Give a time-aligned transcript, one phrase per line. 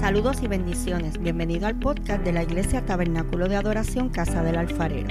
[0.00, 1.18] Saludos y bendiciones.
[1.18, 5.08] Bienvenido al podcast de la Iglesia Tabernáculo de Adoración Casa del Alfarero.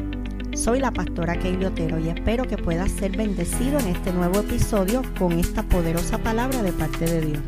[0.54, 5.02] Soy la pastora Keili Otero y espero que puedas ser bendecido en este nuevo episodio
[5.18, 7.40] con esta poderosa palabra de parte de Dios.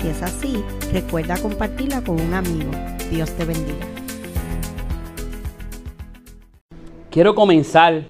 [0.00, 2.70] Si es así, recuerda compartirla con un amigo.
[3.10, 3.86] Dios te bendiga.
[7.10, 8.04] Quiero comenzar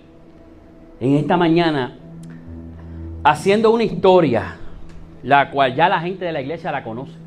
[1.01, 1.99] en esta mañana
[3.25, 4.57] haciendo una historia,
[5.25, 7.26] la cual ya la gente de la iglesia la conoce.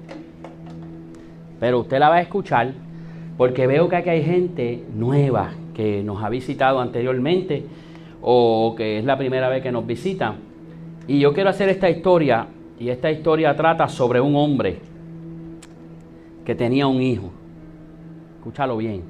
[1.60, 2.74] Pero usted la va a escuchar
[3.38, 7.64] porque veo que aquí hay gente nueva que nos ha visitado anteriormente
[8.22, 10.36] o que es la primera vez que nos visita.
[11.08, 12.48] Y yo quiero hacer esta historia
[12.80, 14.80] y esta historia trata sobre un hombre
[16.46, 17.32] que tenía un hijo.
[18.38, 19.04] Escúchalo bien.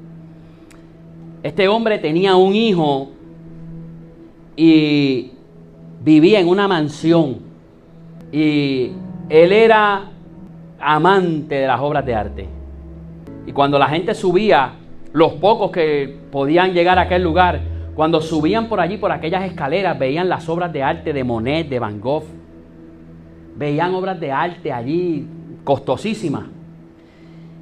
[1.42, 3.10] Este hombre tenía un hijo
[4.56, 5.32] y
[6.04, 7.38] vivía en una mansión.
[8.32, 8.92] Y
[9.30, 10.12] él era
[10.80, 12.48] amante de las obras de arte.
[13.46, 14.74] Y cuando la gente subía,
[15.14, 17.62] los pocos que podían llegar a aquel lugar,
[17.96, 21.80] cuando subían por allí, por aquellas escaleras, veían las obras de arte de Monet, de
[21.80, 22.24] Van Gogh.
[23.56, 25.28] Veían obras de arte allí
[25.64, 26.46] costosísimas.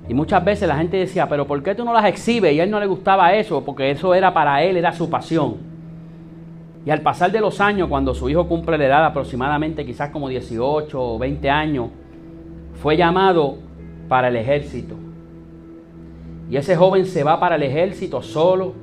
[0.09, 2.53] Y muchas veces la gente decía, pero ¿por qué tú no las exhibes?
[2.53, 5.55] Y a él no le gustaba eso, porque eso era para él, era su pasión.
[6.85, 10.29] Y al pasar de los años, cuando su hijo cumple la edad aproximadamente quizás como
[10.29, 11.89] 18 o 20 años,
[12.81, 13.57] fue llamado
[14.07, 14.95] para el ejército.
[16.49, 18.73] Y ese joven se va para el ejército solo.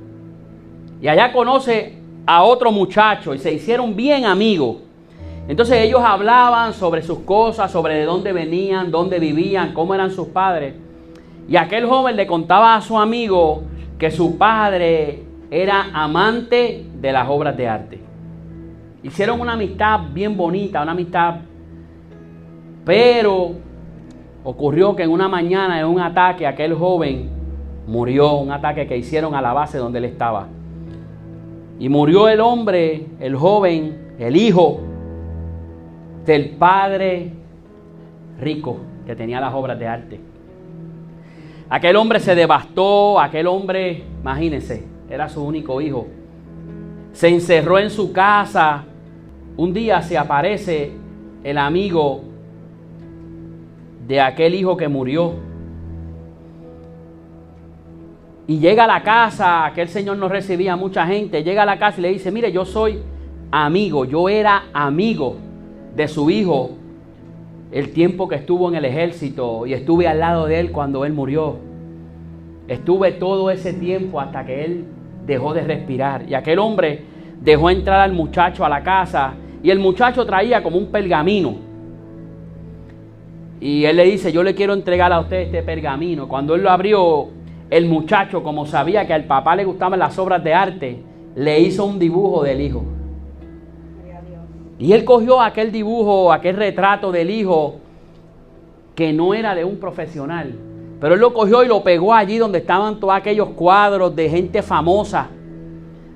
[1.01, 4.77] Y allá conoce a otro muchacho y se hicieron bien amigos.
[5.47, 10.27] Entonces ellos hablaban sobre sus cosas, sobre de dónde venían, dónde vivían, cómo eran sus
[10.29, 10.73] padres.
[11.47, 13.63] Y aquel joven le contaba a su amigo
[13.99, 17.99] que su padre era amante de las obras de arte.
[19.03, 21.35] Hicieron una amistad bien bonita, una amistad,
[22.83, 23.53] pero
[24.45, 27.29] ocurrió que en una mañana, en un ataque, aquel joven
[27.87, 30.47] murió, un ataque que hicieron a la base donde él estaba.
[31.79, 34.79] Y murió el hombre, el joven, el hijo
[36.25, 37.31] del padre
[38.39, 40.19] rico que tenía las obras de arte.
[41.67, 46.05] Aquel hombre se devastó, aquel hombre, imagínense, era su único hijo.
[47.13, 48.83] Se encerró en su casa.
[49.57, 50.91] Un día se aparece
[51.43, 52.21] el amigo
[54.07, 55.33] de aquel hijo que murió.
[58.47, 61.99] Y llega a la casa, aquel señor no recibía mucha gente, llega a la casa
[61.99, 62.99] y le dice, mire, yo soy
[63.51, 65.37] amigo, yo era amigo
[65.95, 66.71] de su hijo
[67.71, 71.13] el tiempo que estuvo en el ejército y estuve al lado de él cuando él
[71.13, 71.57] murió.
[72.67, 74.85] Estuve todo ese tiempo hasta que él
[75.25, 76.25] dejó de respirar.
[76.27, 77.03] Y aquel hombre
[77.41, 81.64] dejó entrar al muchacho a la casa y el muchacho traía como un pergamino.
[83.59, 86.27] Y él le dice, yo le quiero entregar a usted este pergamino.
[86.27, 87.29] Cuando él lo abrió,
[87.69, 91.01] el muchacho, como sabía que al papá le gustaban las obras de arte,
[91.35, 92.83] le hizo un dibujo del hijo.
[94.77, 97.75] Y él cogió aquel dibujo, aquel retrato del hijo,
[98.93, 100.53] que no era de un profesional,
[100.99, 104.61] pero él lo cogió y lo pegó allí donde estaban todos aquellos cuadros de gente
[104.61, 105.27] famosa,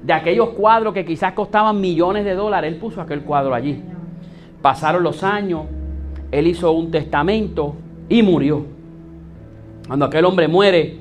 [0.03, 2.71] de aquellos cuadros que quizás costaban millones de dólares.
[2.71, 3.81] Él puso aquel cuadro allí.
[4.61, 5.63] Pasaron los años,
[6.31, 7.75] él hizo un testamento
[8.07, 8.65] y murió.
[9.87, 10.97] Cuando aquel hombre muere,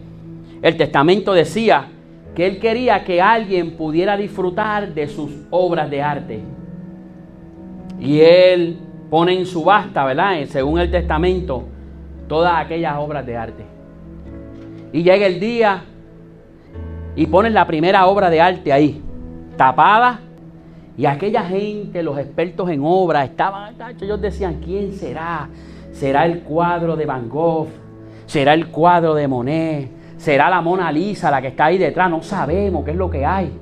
[0.62, 1.88] el testamento decía
[2.34, 6.40] que él quería que alguien pudiera disfrutar de sus obras de arte.
[8.00, 8.78] Y él
[9.10, 10.44] pone en subasta, ¿verdad?
[10.46, 11.64] Según el testamento,
[12.28, 13.64] todas aquellas obras de arte.
[14.92, 15.82] Y llega el día
[17.16, 19.02] y ponen la primera obra de arte ahí,
[19.56, 20.20] tapada.
[20.98, 25.48] Y aquella gente, los expertos en obra, estaban, ellos decían, ¿quién será?
[25.92, 27.68] ¿Será el cuadro de Van Gogh?
[28.26, 29.88] ¿Será el cuadro de Monet?
[30.16, 32.10] ¿Será la Mona Lisa la que está ahí detrás?
[32.10, 33.52] No sabemos qué es lo que hay.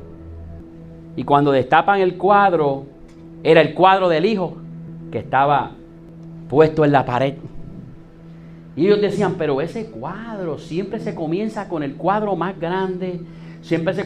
[1.15, 2.87] Y cuando destapan el cuadro,
[3.43, 4.57] era el cuadro del hijo
[5.13, 5.73] que estaba
[6.49, 7.35] puesto en la pared.
[8.77, 13.21] Y ellos decían, pero ese cuadro siempre se comienza con el cuadro más grande,
[13.66, 14.04] siempre se,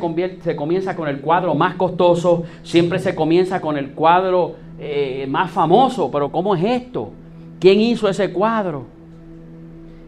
[0.57, 6.11] comienza con el cuadro más costoso, siempre se comienza con el cuadro eh, más famoso,
[6.11, 7.11] pero ¿cómo es esto?
[7.59, 8.87] ¿Quién hizo ese cuadro?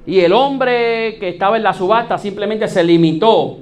[0.06, 3.58] Y el hombre que estaba en la subasta simplemente se limitó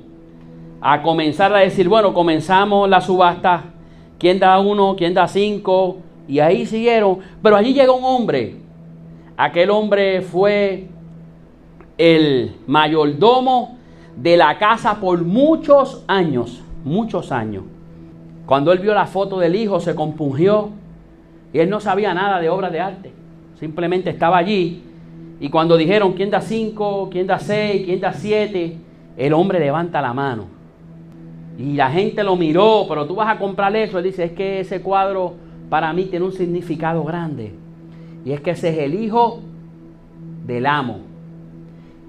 [0.81, 3.65] a comenzar a decir, bueno, comenzamos la subasta,
[4.17, 4.95] ¿quién da uno?
[4.95, 5.97] ¿Quién da cinco?
[6.29, 8.55] Y ahí siguieron, pero allí llegó un hombre.
[9.37, 10.87] Aquel hombre fue
[11.99, 13.80] el mayordomo
[14.17, 17.65] de la casa por muchos años, muchos años.
[18.47, 20.71] Cuando él vio la foto del hijo se compungió
[21.53, 23.13] y él no sabía nada de obras de arte.
[23.59, 24.83] Simplemente estaba allí
[25.39, 27.09] Y cuando dijeron, ¿quién da cinco?
[27.11, 27.85] ¿Quién da seis?
[27.87, 28.77] ¿Quién da siete?
[29.17, 30.45] El hombre levanta la mano.
[31.59, 33.99] Y la gente lo miró, pero tú vas a comprar eso.
[33.99, 35.35] Él dice, es que ese cuadro
[35.71, 37.55] para mí tiene un significado grande.
[38.25, 39.41] Y es que ese es el hijo
[40.47, 41.10] del amo.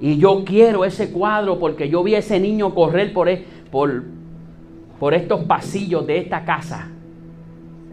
[0.02, 4.04] Y yo quiero ese cuadro porque yo vi a ese niño correr por, e, por,
[5.00, 6.90] por estos pasillos de esta casa.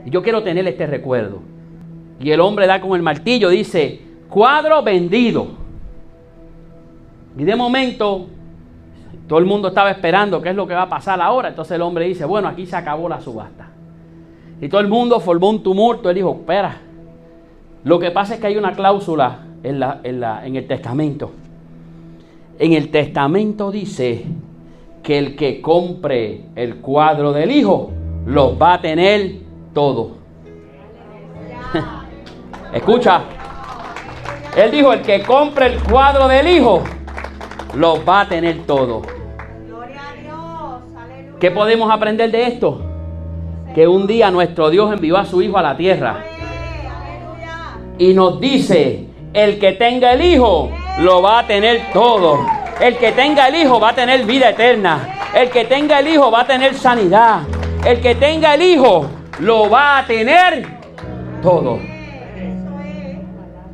[0.07, 1.41] Y yo quiero tener este recuerdo.
[2.19, 4.01] Y el hombre da con el martillo, dice,
[4.31, 5.49] cuadro vendido.
[7.37, 8.27] Y de momento,
[9.29, 11.49] todo el mundo estaba esperando qué es lo que va a pasar ahora.
[11.49, 13.69] Entonces el hombre dice, bueno, aquí se acabó la subasta.
[14.63, 16.09] Y todo el mundo formó un tumulto.
[16.09, 16.81] Él dijo, espera,
[17.85, 21.33] lo que pasa es que hay una cláusula en, la, en, la, en el testamento
[22.59, 24.25] en el testamento dice
[25.03, 27.91] que el que compre el cuadro del hijo
[28.27, 29.37] los va a tener
[29.73, 30.19] todo.
[32.73, 33.23] Escucha,
[34.57, 36.83] él dijo, el que compre el cuadro del hijo
[37.75, 39.03] los va a tener todo.
[41.39, 42.83] ¿Qué podemos aprender de esto?
[43.75, 46.25] Que un día nuestro Dios envió a su hijo a la tierra
[47.99, 52.45] y nos dice, el que tenga el hijo lo va a tener todo.
[52.81, 55.31] El que tenga el Hijo va a tener vida eterna.
[55.35, 57.43] El que tenga el Hijo va a tener sanidad.
[57.85, 59.07] El que tenga el Hijo
[59.41, 60.67] lo va a tener
[61.43, 61.79] todo.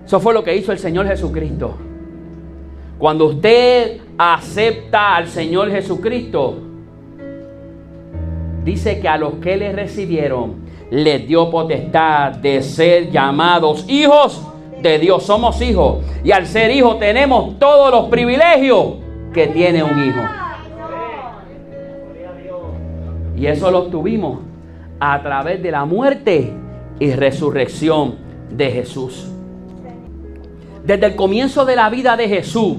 [0.05, 1.77] Eso fue lo que hizo el Señor Jesucristo.
[2.99, 6.59] Cuando usted acepta al Señor Jesucristo,
[8.63, 14.43] dice que a los que le recibieron, les dio potestad de ser llamados hijos
[14.89, 16.05] de Dios, somos hijos.
[16.23, 18.95] Y al ser hijos tenemos todos los privilegios
[19.33, 20.21] que tiene un hijo.
[23.37, 24.41] Y eso lo obtuvimos
[25.01, 26.53] a través de la muerte
[27.01, 28.17] y resurrección
[28.51, 29.29] de Jesús.
[30.85, 32.77] Desde el comienzo de la vida de Jesús,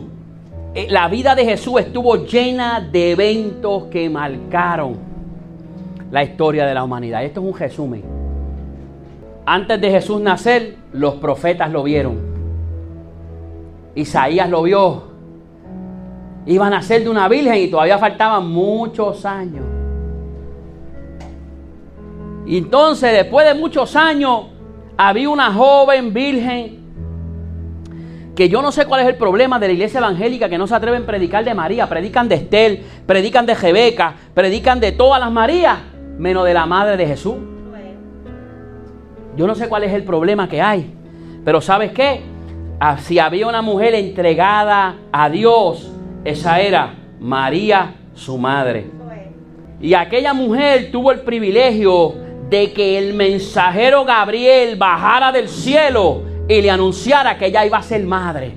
[0.73, 4.97] eh, la vida de Jesús estuvo llena de eventos que marcaron
[6.11, 7.23] la historia de la humanidad.
[7.23, 8.14] Esto es un resumen.
[9.45, 12.19] Antes de Jesús nacer, los profetas lo vieron.
[13.93, 15.03] Isaías lo vio.
[16.47, 19.63] Iban a ser de una virgen y todavía faltaban muchos años.
[22.47, 24.45] Entonces, después de muchos años,
[24.97, 26.85] había una joven virgen
[28.35, 30.75] que yo no sé cuál es el problema de la iglesia evangélica que no se
[30.75, 35.31] atreven a predicar de María, predican de Estel, predican de Rebeca, predican de todas las
[35.31, 35.79] Marías,
[36.17, 37.35] menos de la madre de Jesús.
[39.35, 40.93] Yo no sé cuál es el problema que hay.
[41.43, 42.21] Pero ¿sabes qué?
[42.79, 45.91] Ah, si había una mujer entregada a Dios,
[46.23, 48.87] esa era María, su madre.
[49.81, 52.15] Y aquella mujer tuvo el privilegio
[52.49, 57.83] de que el mensajero Gabriel bajara del cielo y le anunciara que ella iba a
[57.83, 58.53] ser madre.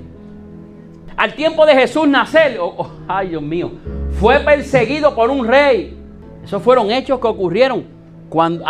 [1.17, 3.71] Al tiempo de Jesús nacer, oh, oh, ay Dios mío,
[4.19, 5.97] fue perseguido por un rey.
[6.43, 7.98] Esos fueron hechos que ocurrieron
[8.29, 8.63] cuando,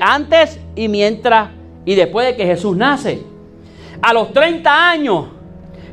[0.00, 1.50] antes y mientras
[1.84, 3.22] y después de que Jesús nace.
[4.02, 5.26] A los 30 años,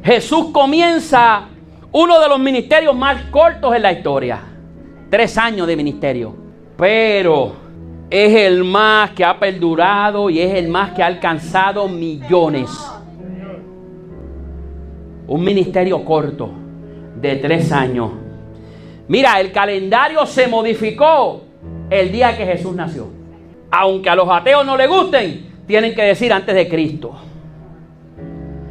[0.04, 1.48] Jesús comienza
[1.92, 4.42] uno de los ministerios más cortos en la historia.
[5.10, 6.36] Tres años de ministerio.
[6.76, 7.54] Pero
[8.10, 12.70] es el más que ha perdurado y es el más que ha alcanzado millones.
[15.28, 16.50] Un ministerio corto
[17.22, 18.12] de tres años.
[19.08, 21.44] Mira, el calendario se modificó
[21.94, 23.08] el día que Jesús nació.
[23.70, 27.14] Aunque a los ateos no les gusten, tienen que decir antes de Cristo.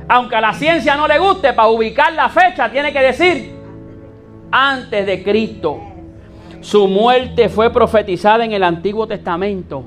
[0.08, 3.52] Aunque a la ciencia no le guste, para ubicar la fecha, tiene que decir
[4.50, 5.80] antes de Cristo.
[6.60, 9.84] Su muerte fue profetizada en el Antiguo Testamento.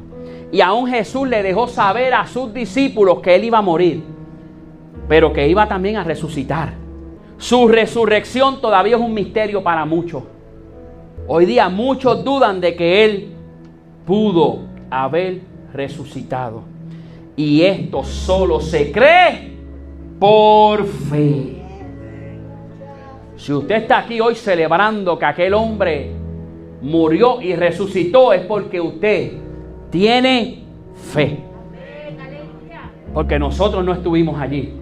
[0.52, 4.02] Y aún Jesús le dejó saber a sus discípulos que él iba a morir,
[5.10, 6.74] pero que iba también a resucitar.
[7.38, 10.24] Su resurrección todavía es un misterio para muchos.
[11.28, 13.30] Hoy día muchos dudan de que Él
[14.06, 14.60] pudo
[14.92, 15.42] haber
[15.74, 16.62] resucitado.
[17.36, 19.56] Y esto solo se cree
[20.20, 21.64] por fe.
[23.38, 26.12] Si usted está aquí hoy celebrando que aquel hombre
[26.84, 29.32] murió y resucitó, es porque usted
[29.90, 30.64] tiene
[31.12, 31.40] fe.
[33.16, 34.74] Porque nosotros no estuvimos allí.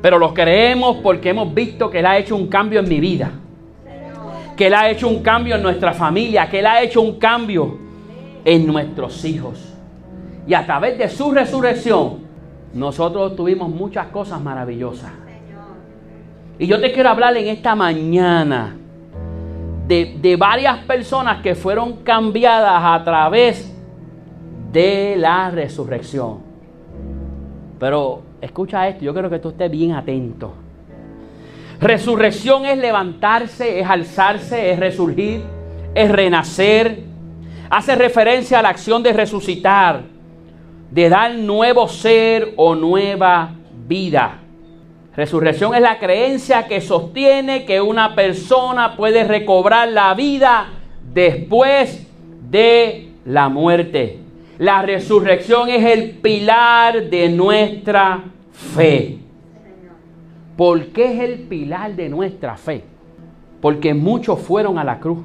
[0.00, 3.32] Pero lo creemos porque hemos visto que Él ha hecho un cambio en mi vida
[4.60, 7.78] que Él ha hecho un cambio en nuestra familia, que Él ha hecho un cambio
[8.44, 9.72] en nuestros hijos.
[10.46, 12.18] Y a través de su resurrección,
[12.74, 15.12] nosotros tuvimos muchas cosas maravillosas.
[16.58, 18.76] Y yo te quiero hablar en esta mañana
[19.88, 23.74] de, de, varias personas que fueron cambiadas a través
[24.70, 26.40] de la resurrección.
[27.78, 30.52] Pero escucha esto, yo quiero que tú estés bien atento.
[31.80, 35.42] Resurrección es levantarse, es alzarse, es resurgir,
[35.94, 37.04] es renacer.
[37.70, 40.02] Hace referencia a la acción de resucitar,
[40.90, 43.54] de dar nuevo ser o nueva
[43.88, 44.40] vida.
[45.16, 50.68] Resurrección es la creencia que sostiene que una persona puede recobrar la vida
[51.14, 52.06] después
[52.50, 54.18] de la muerte.
[54.58, 58.22] La resurrección es el pilar de nuestra
[58.74, 59.19] fe.
[60.60, 62.84] ¿Por qué es el pilar de nuestra fe?
[63.62, 65.20] Porque muchos fueron a la cruz.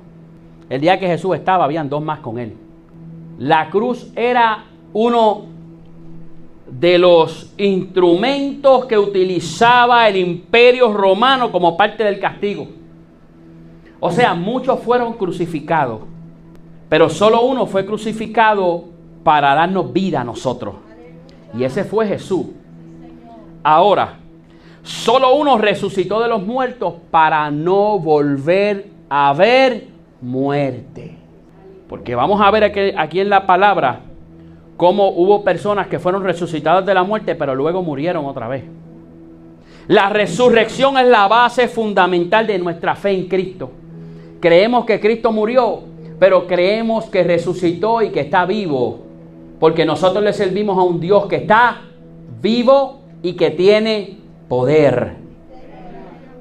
[0.69, 2.55] El día que Jesús estaba, habían dos más con él.
[3.37, 4.63] La cruz era
[4.93, 5.47] uno
[6.71, 12.69] de los instrumentos que utilizaba el imperio romano como parte del castigo.
[13.99, 15.99] O sea, muchos fueron crucificados,
[16.87, 18.85] pero solo uno fue crucificado
[19.25, 20.75] para darnos vida a nosotros.
[21.53, 22.45] Y ese fue Jesús.
[23.61, 24.19] Ahora,
[24.85, 29.87] Solo uno resucitó de los muertos para no volver a ver
[30.21, 31.17] muerte.
[31.89, 32.63] Porque vamos a ver
[32.95, 34.01] aquí, en la palabra
[34.77, 38.63] cómo hubo personas que fueron resucitadas de la muerte, pero luego murieron otra vez.
[39.87, 43.71] La resurrección es la base fundamental de nuestra fe en Cristo.
[44.39, 45.79] Creemos que Cristo murió,
[46.19, 48.99] pero creemos que resucitó y que está vivo.
[49.59, 51.81] Porque nosotros le servimos a un Dios que está
[52.39, 55.15] vivo y que tiene poder.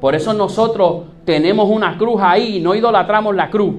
[0.01, 3.77] Por eso nosotros tenemos una cruz ahí y no idolatramos la cruz.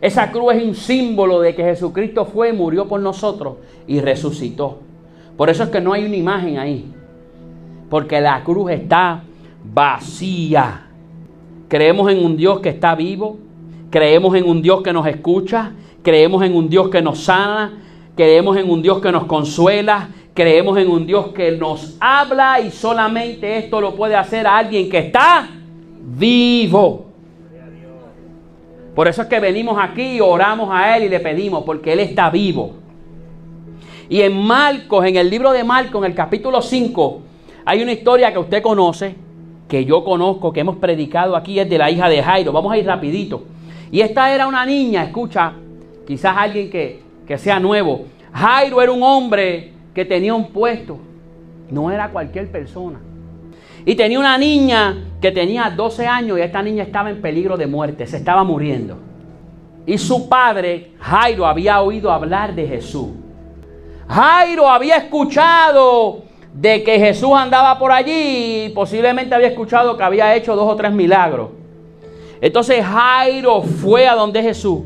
[0.00, 3.56] Esa cruz es un símbolo de que Jesucristo fue, murió por nosotros
[3.86, 4.80] y resucitó.
[5.36, 6.92] Por eso es que no hay una imagen ahí.
[7.88, 9.22] Porque la cruz está
[9.64, 10.86] vacía.
[11.68, 13.38] Creemos en un Dios que está vivo.
[13.90, 15.72] Creemos en un Dios que nos escucha.
[16.02, 17.80] Creemos en un Dios que nos sana.
[18.16, 20.08] Creemos en un Dios que nos consuela.
[20.34, 24.98] Creemos en un Dios que nos habla y solamente esto lo puede hacer alguien que
[24.98, 25.48] está
[26.00, 27.06] vivo.
[28.96, 32.00] Por eso es que venimos aquí y oramos a Él y le pedimos, porque Él
[32.00, 32.72] está vivo.
[34.08, 37.20] Y en Marcos, en el libro de Marcos, en el capítulo 5,
[37.64, 39.14] hay una historia que usted conoce,
[39.68, 42.52] que yo conozco, que hemos predicado aquí, es de la hija de Jairo.
[42.52, 43.44] Vamos a ir rapidito.
[43.90, 45.52] Y esta era una niña, escucha,
[46.06, 48.04] quizás alguien que, que sea nuevo.
[48.32, 50.98] Jairo era un hombre que tenía un puesto.
[51.70, 53.00] No era cualquier persona.
[53.86, 57.66] Y tenía una niña que tenía 12 años y esta niña estaba en peligro de
[57.66, 58.98] muerte, se estaba muriendo.
[59.86, 63.08] Y su padre, Jairo, había oído hablar de Jesús.
[64.08, 66.22] Jairo había escuchado
[66.54, 70.76] de que Jesús andaba por allí y posiblemente había escuchado que había hecho dos o
[70.76, 71.50] tres milagros.
[72.40, 74.80] Entonces Jairo fue a donde Jesús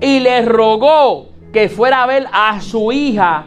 [0.00, 3.46] y le rogó que fuera a ver a su hija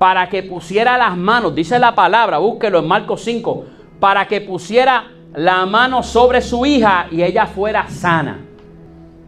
[0.00, 3.64] para que pusiera las manos, dice la palabra, búsquelo en Marcos 5,
[4.00, 8.38] para que pusiera la mano sobre su hija y ella fuera sana.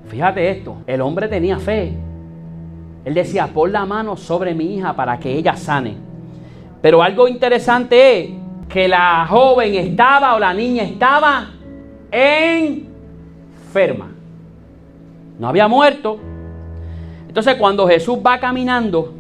[0.09, 1.93] Fíjate esto, el hombre tenía fe.
[3.05, 5.95] Él decía, pon la mano sobre mi hija para que ella sane.
[6.81, 8.31] Pero algo interesante es
[8.71, 11.50] que la joven estaba o la niña estaba
[12.11, 14.09] enferma.
[15.38, 16.19] No había muerto.
[17.29, 19.17] Entonces cuando Jesús va caminando,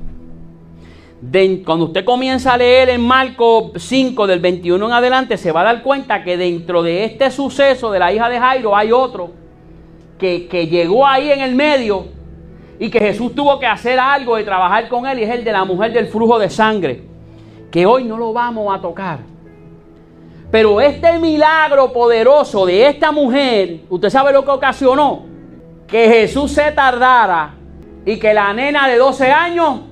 [1.64, 5.64] cuando usted comienza a leer en Marco 5 del 21 en adelante, se va a
[5.64, 9.30] dar cuenta que dentro de este suceso de la hija de Jairo hay otro
[10.18, 12.06] que, que llegó ahí en el medio
[12.80, 15.52] y que Jesús tuvo que hacer algo y trabajar con él y es el de
[15.52, 17.04] la mujer del flujo de sangre,
[17.70, 19.20] que hoy no lo vamos a tocar.
[20.50, 25.22] Pero este milagro poderoso de esta mujer, usted sabe lo que ocasionó,
[25.86, 27.54] que Jesús se tardara
[28.04, 29.91] y que la nena de 12 años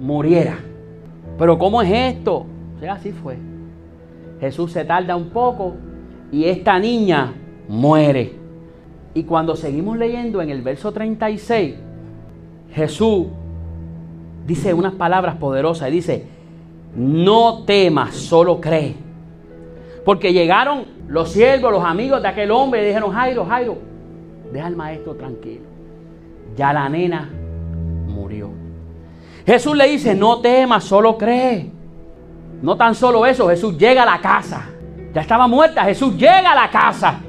[0.00, 0.58] muriera.
[1.38, 2.46] Pero ¿cómo es esto?
[2.76, 3.36] O sea, así fue.
[4.40, 5.74] Jesús se tarda un poco
[6.32, 7.34] y esta niña
[7.68, 8.32] muere.
[9.14, 11.74] Y cuando seguimos leyendo en el verso 36,
[12.72, 13.26] Jesús
[14.46, 16.26] dice unas palabras poderosas y dice,
[16.96, 18.94] no temas, solo cree.
[20.04, 23.78] Porque llegaron los siervos, los amigos de aquel hombre y dijeron, Jairo, Jairo,
[24.52, 25.64] deja al maestro tranquilo.
[26.56, 27.28] Ya la nena
[28.06, 28.69] murió.
[29.46, 31.70] Jesús le dice, no temas, solo cree.
[32.62, 34.68] No tan solo eso, Jesús llega a la casa.
[35.14, 37.20] Ya estaba muerta, Jesús llega a la casa.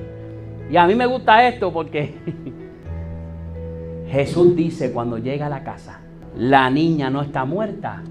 [0.70, 2.16] Y a mí me gusta esto porque
[4.08, 6.02] Jesús dice cuando llega a la casa,
[6.36, 8.04] la niña no está muerta,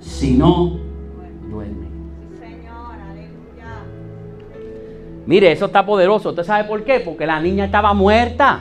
[0.00, 0.78] sino
[1.48, 1.94] duerme.
[5.26, 6.30] Mire, eso está poderoso.
[6.30, 7.00] ¿Usted sabe por qué?
[7.00, 8.60] Porque la niña estaba muerta.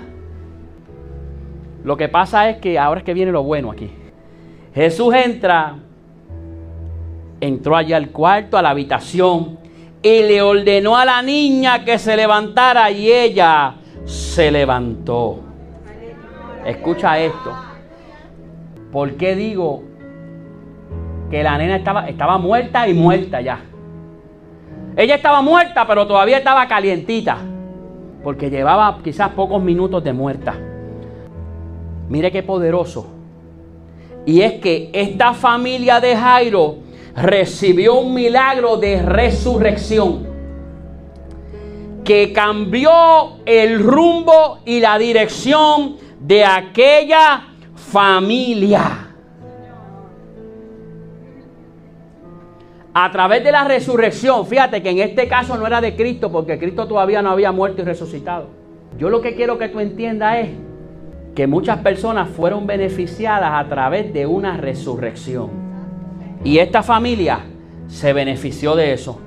[1.84, 3.92] Lo que pasa es que ahora es que viene lo bueno aquí.
[4.74, 5.76] Jesús entra
[7.46, 9.58] entró allá al cuarto, a la habitación,
[10.02, 13.76] y le ordenó a la niña que se levantara y ella
[14.06, 15.40] se levantó.
[16.66, 17.54] Escucha esto.
[18.92, 19.84] ¿Por qué digo
[21.30, 23.60] que la nena estaba, estaba muerta y muerta ya?
[24.96, 27.38] Ella estaba muerta, pero todavía estaba calientita.
[28.24, 30.56] Porque llevaba quizás pocos minutos de muerta.
[32.08, 33.13] Mire qué poderoso.
[34.26, 36.78] Y es que esta familia de Jairo
[37.16, 40.28] recibió un milagro de resurrección
[42.04, 49.10] que cambió el rumbo y la dirección de aquella familia.
[52.96, 56.60] A través de la resurrección, fíjate que en este caso no era de Cristo porque
[56.60, 58.50] Cristo todavía no había muerto y resucitado.
[59.00, 60.50] Yo lo que quiero que tú entiendas es
[61.36, 65.50] que muchas personas fueron beneficiadas a través de una resurrección.
[66.44, 67.40] Y esta familia
[67.88, 69.20] se benefició de eso.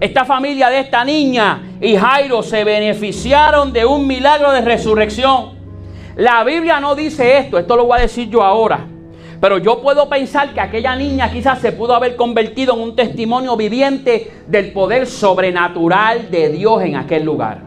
[0.00, 5.58] Esta familia de esta niña y Jairo se beneficiaron de un milagro de resurrección.
[6.16, 8.86] La Biblia no dice esto, esto lo voy a decir yo ahora.
[9.40, 13.56] Pero yo puedo pensar que aquella niña quizás se pudo haber convertido en un testimonio
[13.56, 17.60] viviente del poder sobrenatural de Dios en aquel lugar.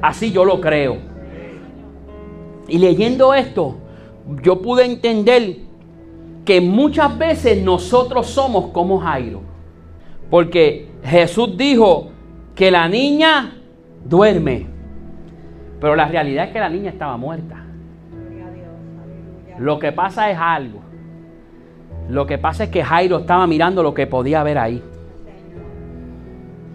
[0.00, 1.09] Así yo lo creo.
[2.70, 3.78] Y leyendo esto,
[4.42, 5.56] yo pude entender
[6.44, 9.42] que muchas veces nosotros somos como Jairo.
[10.30, 12.10] Porque Jesús dijo
[12.54, 13.56] que la niña
[14.04, 14.68] duerme.
[15.80, 17.64] Pero la realidad es que la niña estaba muerta.
[19.58, 20.80] Lo que pasa es algo.
[22.08, 24.82] Lo que pasa es que Jairo estaba mirando lo que podía ver ahí.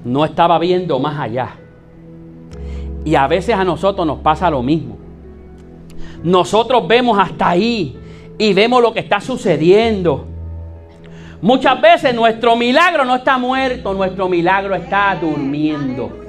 [0.04, 1.56] No estaba viendo más allá.
[3.06, 5.05] Y a veces a nosotros nos pasa lo mismo.
[6.26, 7.96] Nosotros vemos hasta ahí
[8.40, 10.26] y vemos lo que está sucediendo.
[11.40, 16.26] Muchas veces nuestro milagro no está muerto, nuestro milagro está durmiendo.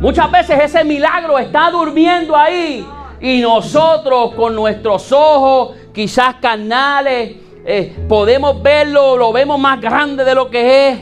[0.00, 2.86] Muchas veces ese milagro está durmiendo ahí
[3.22, 10.34] y nosotros con nuestros ojos, quizás carnales, eh, podemos verlo, lo vemos más grande de
[10.34, 10.98] lo que es.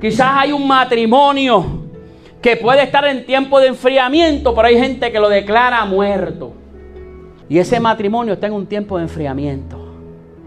[0.00, 1.81] Quizás hay un matrimonio
[2.42, 6.52] que puede estar en tiempo de enfriamiento, pero hay gente que lo declara muerto.
[7.48, 9.78] Y ese matrimonio está en un tiempo de enfriamiento.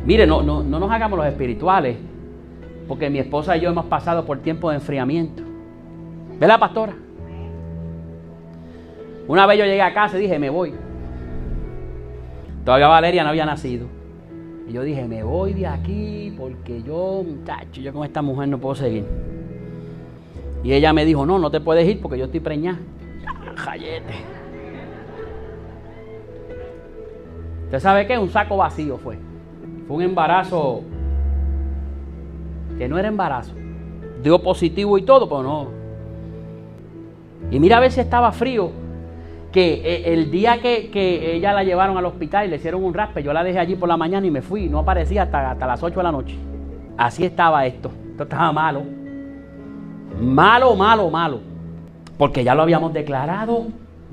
[0.05, 1.95] Mire, no, no, no nos hagamos los espirituales,
[2.87, 5.41] porque mi esposa y yo hemos pasado por tiempo de enfriamiento.
[6.37, 6.93] ¿Ve la pastora?
[9.27, 10.73] Una vez yo llegué a casa y dije, me voy.
[12.65, 13.87] Todavía Valeria no había nacido.
[14.67, 18.59] Y yo dije, me voy de aquí porque yo, muchacho, yo con esta mujer no
[18.59, 19.05] puedo seguir.
[20.65, 22.79] Y ella me dijo, no, no te puedes ir porque yo estoy preñada.
[23.55, 24.15] Jayete.
[27.65, 28.17] ¿Usted sabe qué?
[28.17, 29.19] Un saco vacío fue.
[29.87, 30.81] Fue un embarazo
[32.79, 33.53] que no era embarazo.
[34.23, 35.67] Dio positivo y todo, pero no.
[37.51, 38.71] Y mira a ver si estaba frío
[39.51, 40.89] que eh, el día que,
[41.35, 43.87] ella la llevaron al hospital y le hicieron un raspe, yo la dejé allí por
[43.87, 44.67] la mañana y me fui.
[44.67, 46.35] No aparecía hasta, hasta las 8 de la noche.
[46.97, 47.91] Así estaba esto.
[48.09, 48.94] Esto estaba malo.
[50.19, 51.41] Malo, malo, malo.
[52.17, 53.65] Porque ya lo habíamos declarado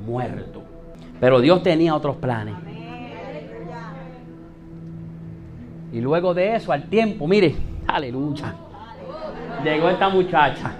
[0.04, 0.62] muerto.
[1.20, 2.54] Pero Dios tenía otros planes.
[5.92, 7.54] Y luego de eso, al tiempo, mire,
[7.86, 8.54] aleluya.
[9.62, 10.72] Llegó esta muchacha.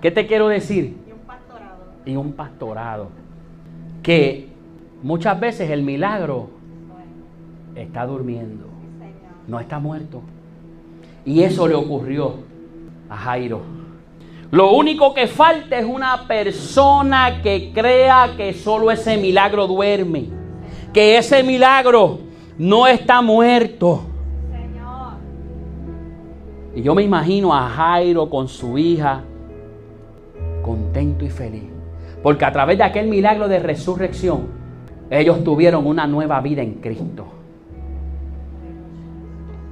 [0.00, 0.96] ¿Qué te quiero decir?
[1.06, 1.76] Y un pastorado.
[2.06, 3.08] Y un pastorado
[4.02, 4.48] que
[5.02, 6.50] muchas veces el milagro
[7.74, 8.66] está durmiendo,
[9.46, 10.22] no está muerto.
[11.24, 12.34] Y eso le ocurrió
[13.08, 13.79] a Jairo.
[14.50, 20.26] Lo único que falta es una persona que crea que solo ese milagro duerme,
[20.92, 22.18] que ese milagro
[22.58, 24.02] no está muerto.
[26.74, 29.22] Y yo me imagino a Jairo con su hija,
[30.62, 31.64] contento y feliz.
[32.22, 34.48] Porque a través de aquel milagro de resurrección,
[35.10, 37.26] ellos tuvieron una nueva vida en Cristo.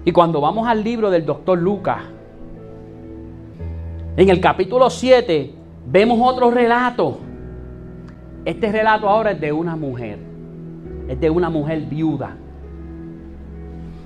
[0.05, 2.03] Y cuando vamos al libro del doctor Lucas,
[4.19, 5.55] en el capítulo 7,
[5.87, 7.21] vemos otro relato.
[8.45, 10.19] Este relato ahora es de una mujer.
[11.09, 12.37] Es de una mujer viuda.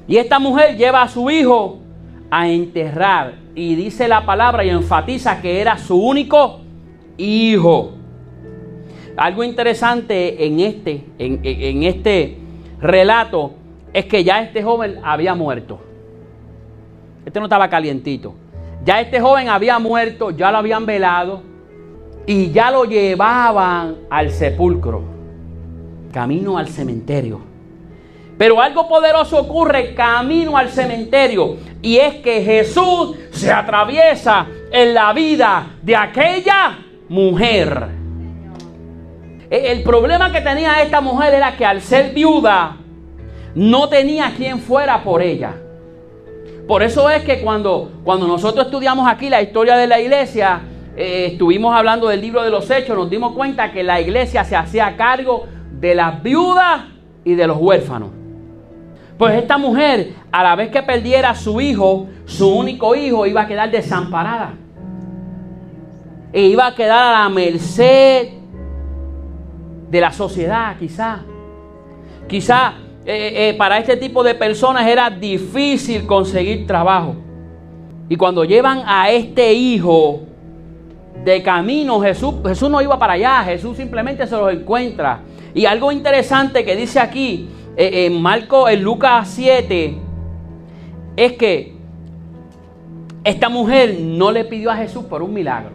[0.07, 1.79] Y esta mujer lleva a su hijo
[2.31, 3.37] a enterrar.
[3.55, 6.61] Y dice la palabra y enfatiza que era su único
[7.16, 7.92] hijo.
[9.16, 12.37] Algo interesante en este, en, este
[12.83, 13.55] relato
[13.94, 15.81] es que ya este joven había muerto.
[17.25, 18.42] Este no estaba calientito.
[18.85, 21.42] Ya este joven había muerto, ya lo habían velado
[22.27, 25.03] y ya lo llevaban al sepulcro,
[26.12, 27.40] camino al cementerio.
[28.37, 35.12] Pero algo poderoso ocurre camino al cementerio y es que Jesús se atraviesa en la
[35.12, 37.88] vida de aquella mujer.
[39.49, 42.79] E, el problema que tenía esta mujer era que al ser viuda
[43.55, 45.62] no tenía quien fuera por ella.
[46.66, 50.62] Por eso es que cuando, cuando nosotros estudiamos aquí la historia de la iglesia,
[50.96, 54.55] eh, estuvimos hablando del libro de los hechos, nos dimos cuenta que la iglesia se
[54.55, 55.46] hacía cargo
[55.81, 56.83] de las viudas
[57.25, 58.11] y de los huérfanos.
[59.18, 63.46] Pues esta mujer, a la vez que perdiera su hijo, su único hijo, iba a
[63.46, 64.55] quedar desamparada.
[66.33, 68.29] E iba a quedar a la merced
[69.90, 71.20] de la sociedad, quizá.
[72.27, 77.17] Quizá eh, eh, para este tipo de personas era difícil conseguir trabajo.
[78.09, 80.21] Y cuando llevan a este hijo
[81.25, 85.21] de camino, Jesús, Jesús no iba para allá, Jesús simplemente se los encuentra.
[85.55, 89.99] Y algo interesante que dice aquí, eh, en Marco, en Lucas 7,
[91.17, 91.75] es que
[93.25, 95.71] esta mujer no le pidió a Jesús por un milagro.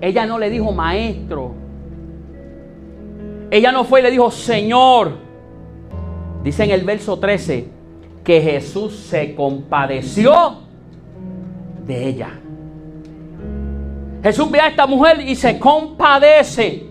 [0.00, 1.54] Ella no le dijo, maestro.
[3.50, 5.25] Ella no fue y le dijo, Señor.
[6.46, 7.66] Dice en el verso 13
[8.22, 10.58] que Jesús se compadeció
[11.84, 12.38] de ella.
[14.22, 16.86] Jesús ve a esta mujer y se compadece.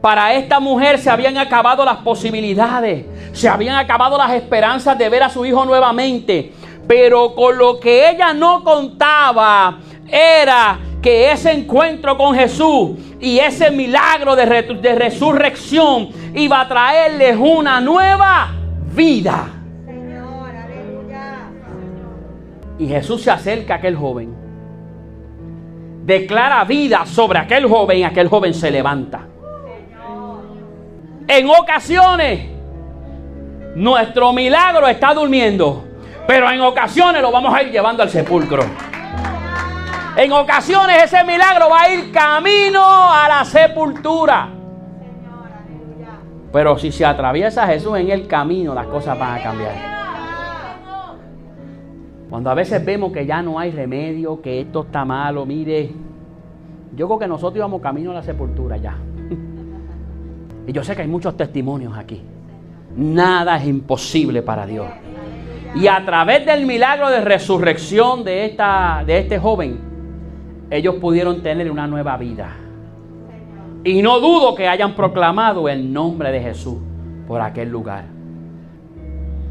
[0.00, 5.24] Para esta mujer se habían acabado las posibilidades, se habían acabado las esperanzas de ver
[5.24, 6.52] a su hijo nuevamente.
[6.86, 13.72] Pero con lo que ella no contaba era que ese encuentro con Jesús y ese
[13.72, 18.52] milagro de, de resurrección iba a traerles una nueva
[18.94, 19.48] vida.
[22.78, 24.34] Y Jesús se acerca a aquel joven,
[26.04, 29.26] declara vida sobre aquel joven y aquel joven se levanta.
[31.28, 32.48] En ocasiones,
[33.74, 35.84] nuestro milagro está durmiendo,
[36.26, 38.64] pero en ocasiones lo vamos a ir llevando al sepulcro.
[40.16, 44.48] En ocasiones ese milagro va a ir camino a la sepultura.
[46.52, 49.72] Pero si se atraviesa Jesús en el camino, las cosas van a cambiar.
[52.28, 55.90] Cuando a veces vemos que ya no hay remedio, que esto está malo, mire,
[56.94, 58.96] yo creo que nosotros íbamos camino a la sepultura ya.
[60.66, 62.22] Y yo sé que hay muchos testimonios aquí.
[62.96, 64.86] Nada es imposible para Dios.
[65.74, 69.91] Y a través del milagro de resurrección de, esta, de este joven,
[70.72, 72.56] ellos pudieron tener una nueva vida.
[73.84, 76.78] Y no dudo que hayan proclamado el nombre de Jesús
[77.28, 78.06] por aquel lugar.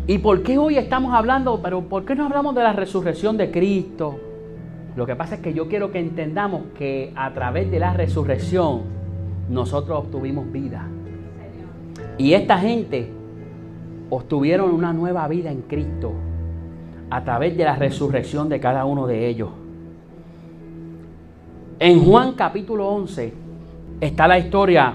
[0.07, 1.59] ¿Y por qué hoy estamos hablando?
[1.61, 4.19] Pero ¿por qué no hablamos de la resurrección de Cristo?
[4.95, 8.81] Lo que pasa es que yo quiero que entendamos que a través de la resurrección
[9.47, 10.87] nosotros obtuvimos vida.
[12.17, 13.11] Y esta gente
[14.09, 16.13] obtuvieron una nueva vida en Cristo
[17.11, 19.60] a través de la resurrección de cada uno de ellos.
[21.83, 23.33] En Juan capítulo 11
[24.01, 24.93] está la historia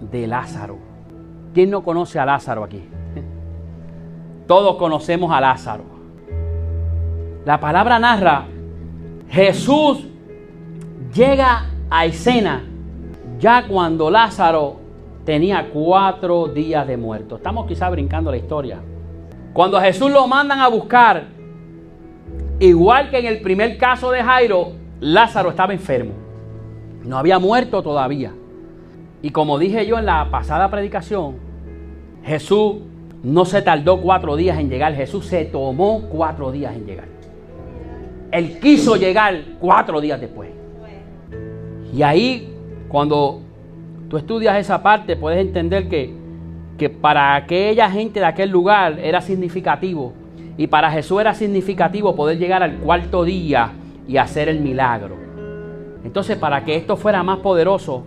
[0.00, 0.78] de Lázaro.
[1.52, 2.84] ¿Quién no conoce a Lázaro aquí?
[4.46, 5.82] Todos conocemos a Lázaro.
[7.44, 8.46] La palabra narra,
[9.28, 10.06] Jesús
[11.12, 12.62] llega a escena
[13.40, 14.76] ya cuando Lázaro
[15.24, 17.38] tenía cuatro días de muerto.
[17.38, 18.78] Estamos quizá brincando la historia.
[19.52, 21.24] Cuando a Jesús lo mandan a buscar,
[22.60, 26.12] igual que en el primer caso de Jairo, Lázaro estaba enfermo.
[27.04, 28.32] No había muerto todavía.
[29.22, 31.36] Y como dije yo en la pasada predicación,
[32.24, 32.76] Jesús
[33.22, 37.06] no se tardó cuatro días en llegar, Jesús se tomó cuatro días en llegar.
[38.30, 40.50] Él quiso llegar cuatro días después.
[41.94, 42.52] Y ahí,
[42.88, 43.40] cuando
[44.08, 46.12] tú estudias esa parte, puedes entender que,
[46.76, 50.12] que para aquella gente de aquel lugar era significativo.
[50.58, 53.72] Y para Jesús era significativo poder llegar al cuarto día
[54.06, 55.16] y hacer el milagro.
[56.04, 58.04] Entonces, para que esto fuera más poderoso,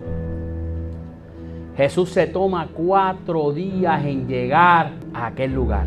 [1.76, 5.86] Jesús se toma cuatro días en llegar a aquel lugar.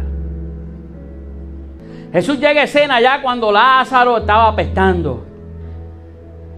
[2.11, 5.25] Jesús llega a escena ya cuando Lázaro estaba apestando.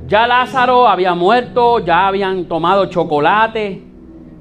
[0.08, 3.82] Ya Lázaro había muerto, ya habían tomado chocolate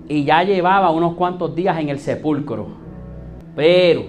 [0.08, 2.66] y ya llevaba unos cuantos días en el sepulcro.
[3.54, 4.04] Pero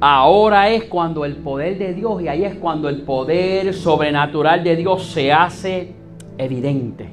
[0.00, 4.76] ahora es cuando el poder de Dios y ahí es cuando el poder sobrenatural de
[4.76, 5.94] Dios se hace
[6.38, 7.08] evidente.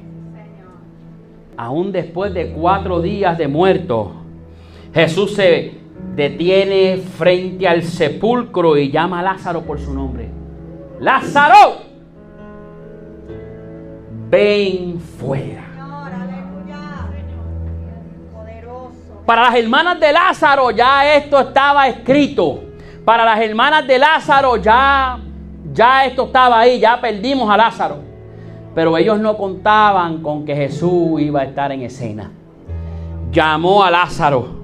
[1.56, 4.12] Aún después de cuatro días de muerto,
[4.94, 5.74] Jesús se
[6.14, 10.28] detiene frente al sepulcro y llama a Lázaro por su nombre.
[11.00, 11.76] Lázaro,
[14.28, 15.62] ven fuera.
[19.24, 22.71] Para las hermanas de Lázaro ya esto estaba escrito.
[23.04, 25.18] Para las hermanas de Lázaro ya,
[25.72, 27.96] ya esto estaba ahí, ya perdimos a Lázaro.
[28.74, 32.30] Pero ellos no contaban con que Jesús iba a estar en escena.
[33.30, 34.62] Llamó a Lázaro.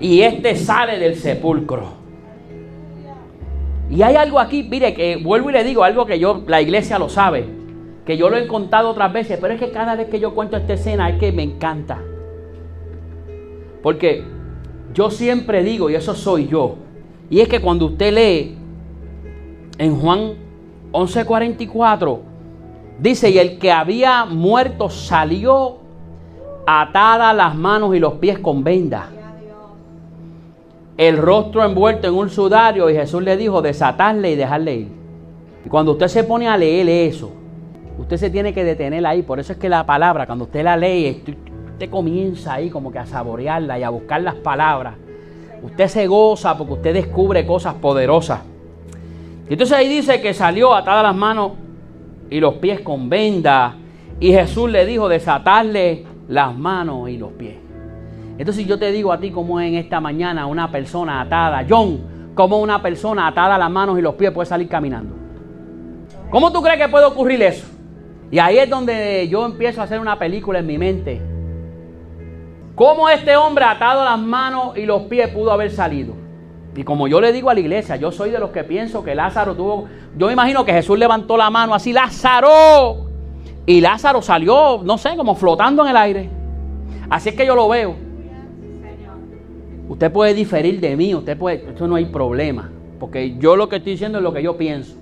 [0.00, 1.98] Y este sale del sepulcro.
[3.90, 6.98] Y hay algo aquí, mire, que vuelvo y le digo algo que yo, la iglesia
[6.98, 7.46] lo sabe,
[8.04, 10.58] que yo lo he contado otras veces, pero es que cada vez que yo cuento
[10.58, 11.98] esta escena es que me encanta.
[13.82, 14.24] Porque
[14.94, 16.76] yo siempre digo, y eso soy yo,
[17.30, 18.56] y es que cuando usted lee
[19.78, 20.34] en Juan
[20.92, 22.20] 11:44,
[23.00, 25.78] dice, y el que había muerto salió
[26.66, 29.18] atada las manos y los pies con vendas
[30.98, 34.88] el rostro envuelto en un sudario y Jesús le dijo desatarle y dejarle ir.
[35.64, 37.30] Y cuando usted se pone a leer eso,
[37.98, 39.22] usted se tiene que detener ahí.
[39.22, 41.22] Por eso es que la palabra, cuando usted la lee,
[41.78, 44.96] usted comienza ahí como que a saborearla y a buscar las palabras.
[45.62, 48.40] Usted se goza porque usted descubre cosas poderosas.
[49.48, 51.52] Y entonces ahí dice que salió atada las manos
[52.30, 53.76] y los pies con venda.
[54.18, 57.54] Y Jesús le dijo desatarle las manos y los pies.
[58.38, 62.58] Entonces yo te digo a ti como en esta mañana una persona atada, John, como
[62.58, 65.14] una persona atada las manos y los pies puede salir caminando.
[66.28, 67.68] ¿Cómo tú crees que puede ocurrir eso?
[68.32, 71.27] Y ahí es donde yo empiezo a hacer una película en mi mente.
[72.78, 76.14] ¿Cómo este hombre atado las manos y los pies pudo haber salido?
[76.76, 79.16] Y como yo le digo a la iglesia, yo soy de los que pienso que
[79.16, 79.88] Lázaro tuvo...
[80.16, 83.08] Yo me imagino que Jesús levantó la mano así, Lázaro.
[83.66, 86.30] Y Lázaro salió, no sé, como flotando en el aire.
[87.10, 87.96] Así es que yo lo veo.
[89.88, 93.76] Usted puede diferir de mí, usted puede, eso no hay problema, porque yo lo que
[93.76, 94.94] estoy diciendo es lo que yo pienso.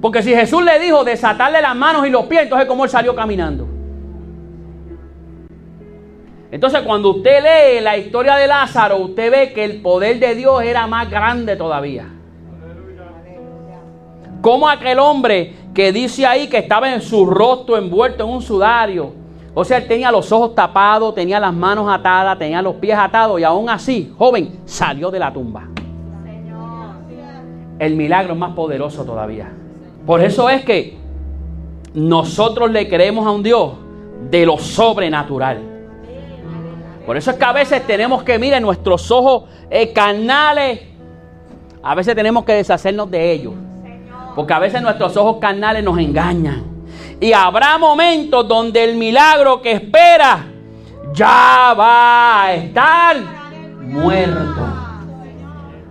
[0.00, 3.14] Porque si Jesús le dijo desatarle las manos y los pies, entonces ¿cómo él salió
[3.14, 3.79] caminando?
[6.50, 10.62] Entonces cuando usted lee la historia de Lázaro, usted ve que el poder de Dios
[10.62, 12.08] era más grande todavía.
[14.40, 19.12] Como aquel hombre que dice ahí que estaba en su rostro envuelto en un sudario,
[19.52, 23.40] o sea, él tenía los ojos tapados, tenía las manos atadas, tenía los pies atados
[23.40, 25.68] y aún así, joven, salió de la tumba.
[27.78, 29.52] El milagro es más poderoso todavía.
[30.06, 30.96] Por eso es que
[31.94, 33.72] nosotros le creemos a un Dios
[34.30, 35.69] de lo sobrenatural.
[37.06, 40.80] Por eso es que a veces tenemos que mirar nuestros ojos eh, carnales.
[41.82, 43.54] A veces tenemos que deshacernos de ellos.
[44.34, 46.64] Porque a veces nuestros ojos carnales nos engañan.
[47.20, 50.46] Y habrá momentos donde el milagro que espera
[51.12, 53.16] ya va a estar
[53.80, 54.66] muerto.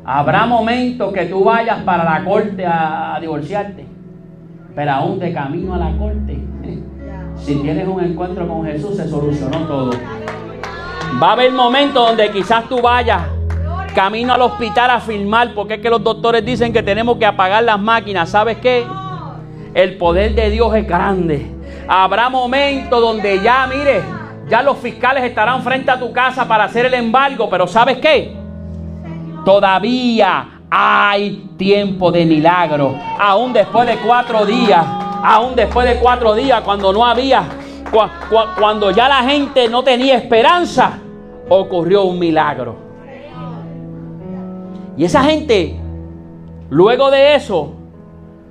[0.06, 3.86] Habrá momentos que tú vayas para la corte a, divorciarte,
[4.74, 6.40] pero aún de camino a la corte,
[7.36, 9.92] si tienes un encuentro con Jesús, se solucionó todo.
[11.22, 13.22] Va a haber momentos donde quizás tú vayas
[13.94, 17.64] camino al hospital a filmar, porque es que los doctores dicen que tenemos que apagar
[17.64, 18.30] las máquinas.
[18.30, 18.86] ¿Sabes qué?
[19.74, 21.46] El poder de Dios es grande.
[21.88, 24.02] Habrá momentos donde ya, mire,
[24.48, 28.36] ya los fiscales estarán frente a tu casa para hacer el embargo, pero ¿sabes qué?
[29.44, 32.96] Todavía hay tiempo de milagro.
[33.20, 34.86] Aún después de cuatro días,
[35.24, 37.44] aún después de cuatro días, cuando no había,
[38.60, 41.00] cuando ya la gente no tenía esperanza,
[41.50, 42.76] ocurrió un milagro.
[44.98, 45.76] Y esa gente,
[46.70, 47.74] luego de eso,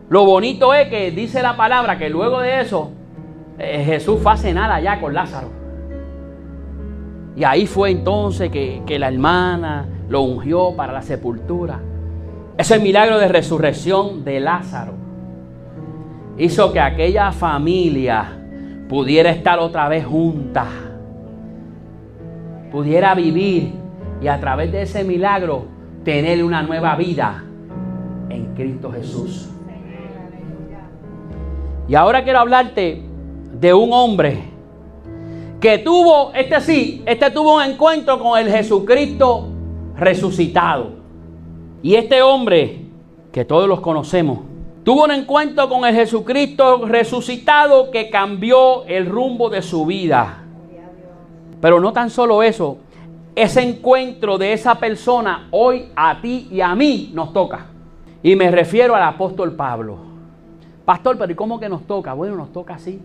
[0.09, 2.91] lo bonito es que dice la palabra que luego de eso
[3.59, 5.49] eh, Jesús fue a cenar allá con Lázaro.
[7.37, 11.81] Y ahí fue entonces que, que la hermana lo ungió para la sepultura.
[12.57, 14.95] Ese milagro de resurrección de Lázaro
[16.39, 18.38] hizo que aquella familia
[18.89, 20.67] pudiera estar otra vez junta,
[22.71, 23.73] pudiera vivir
[24.21, 25.67] y a través de ese milagro
[26.05, 27.45] tener una nueva vida
[28.31, 29.51] en Cristo Jesús.
[31.87, 33.03] Y ahora quiero hablarte
[33.53, 34.43] de un hombre
[35.61, 39.49] que tuvo, este sí, este tuvo un encuentro con el Jesucristo
[39.97, 40.99] resucitado.
[41.83, 42.87] Y este hombre,
[43.33, 44.41] que todos los conocemos,
[44.89, 50.45] tuvo un encuentro con el Jesucristo resucitado que cambió el rumbo de su vida.
[51.61, 52.79] Pero no tan solo eso,
[53.37, 57.67] ese encuentro de esa persona hoy a ti y a mí nos toca.
[58.23, 59.99] Y me refiero al apóstol Pablo.
[60.87, 62.15] Pastor, pero ¿y cómo que nos toca?
[62.15, 62.99] Bueno, nos toca así.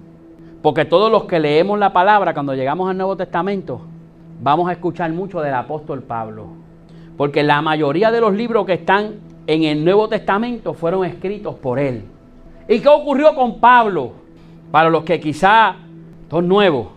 [0.61, 3.81] Porque todos los que leemos la palabra cuando llegamos al Nuevo Testamento,
[4.41, 6.47] vamos a escuchar mucho del apóstol Pablo.
[7.17, 11.79] Porque la mayoría de los libros que están en el Nuevo Testamento fueron escritos por
[11.79, 12.03] él.
[12.67, 14.13] ¿Y qué ocurrió con Pablo?
[14.71, 15.75] Para los que quizá
[16.29, 16.87] son nuevos.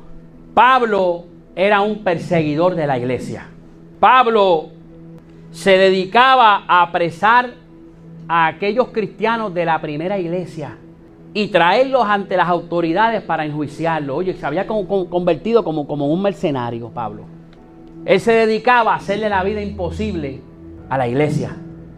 [0.55, 3.49] Pablo era un perseguidor de la iglesia.
[4.01, 4.69] Pablo
[5.51, 7.51] se dedicaba a apresar
[8.29, 10.77] a aquellos cristianos de la primera iglesia
[11.35, 14.17] y traerlos ante las autoridades para enjuiciarlos.
[14.17, 17.25] Oye, se había convertido como, como un mercenario, Pablo.
[18.05, 20.41] Él se dedicaba a hacerle la vida imposible
[20.89, 21.57] a la iglesia.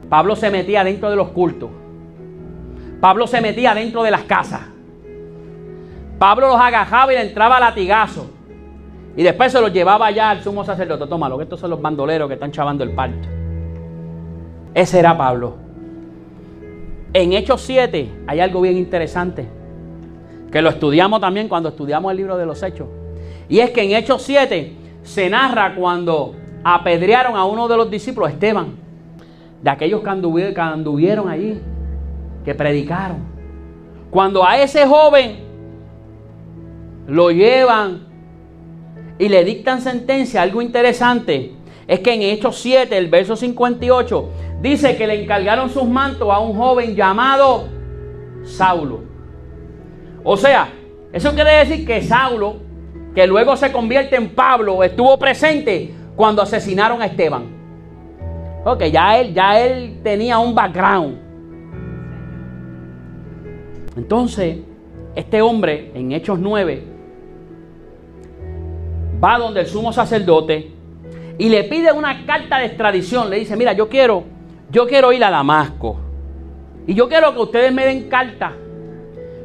[0.09, 1.71] Pablo se metía dentro de los cultos.
[3.01, 4.62] Pablo se metía dentro de las casas.
[6.18, 8.31] Pablo los agajaba y le entraba latigazo.
[9.16, 11.07] Y después se los llevaba allá al sumo sacerdote.
[11.07, 13.29] Tómalo, que estos son los bandoleros que están chavando el parto.
[14.75, 15.57] Ese era Pablo.
[17.12, 19.49] En Hechos 7 hay algo bien interesante.
[20.51, 22.88] Que lo estudiamos también cuando estudiamos el libro de los Hechos.
[23.49, 28.31] Y es que en Hechos 7 se narra cuando apedrearon a uno de los discípulos,
[28.31, 28.88] Esteban,
[29.62, 31.61] de aquellos que anduvieron allí,
[32.44, 33.18] que predicaron.
[34.11, 35.38] Cuando a ese joven
[37.07, 38.07] lo llevan
[39.18, 41.53] y le dictan sentencia, algo interesante
[41.87, 44.29] es que en Hechos 7, el verso 58,
[44.61, 47.66] dice que le encargaron sus mantos a un joven llamado
[48.44, 49.01] Saulo.
[50.23, 50.68] O sea,
[51.12, 52.57] eso quiere decir que Saulo,
[53.14, 57.58] que luego se convierte en Pablo, estuvo presente cuando asesinaron a Esteban.
[58.64, 61.18] Ok, ya él, ya él tenía un background.
[63.97, 64.59] Entonces,
[65.14, 66.85] este hombre en Hechos 9
[69.23, 70.71] va donde el sumo sacerdote
[71.38, 73.31] y le pide una carta de extradición.
[73.31, 74.25] Le dice, mira, yo quiero,
[74.71, 75.99] yo quiero ir a Damasco.
[76.87, 78.53] Y yo quiero que ustedes me den carta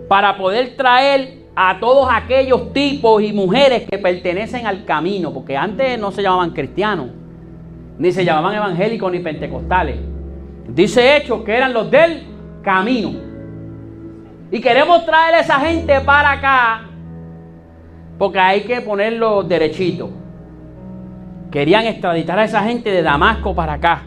[0.07, 5.99] para poder traer a todos aquellos tipos y mujeres que pertenecen al camino, porque antes
[5.99, 7.09] no se llamaban cristianos,
[8.03, 9.95] ni se llamaban evangélicos ni pentecostales.
[10.67, 12.25] Dice Hechos que eran los del
[12.61, 13.13] camino.
[14.51, 16.81] Y queremos traer a esa gente para acá,
[18.17, 20.09] porque hay que ponerlo derechito.
[21.49, 24.03] Querían extraditar a esa gente de Damasco para acá.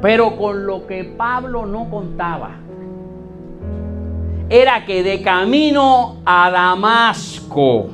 [0.00, 2.50] Pero con lo que Pablo no contaba
[4.48, 7.88] era que de camino a Damasco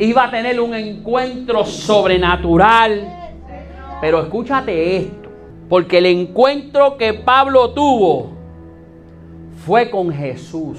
[0.00, 3.17] iba a tener un encuentro sobrenatural.
[4.00, 5.28] Pero escúchate esto,
[5.68, 8.30] porque el encuentro que Pablo tuvo
[9.64, 10.78] fue con Jesús.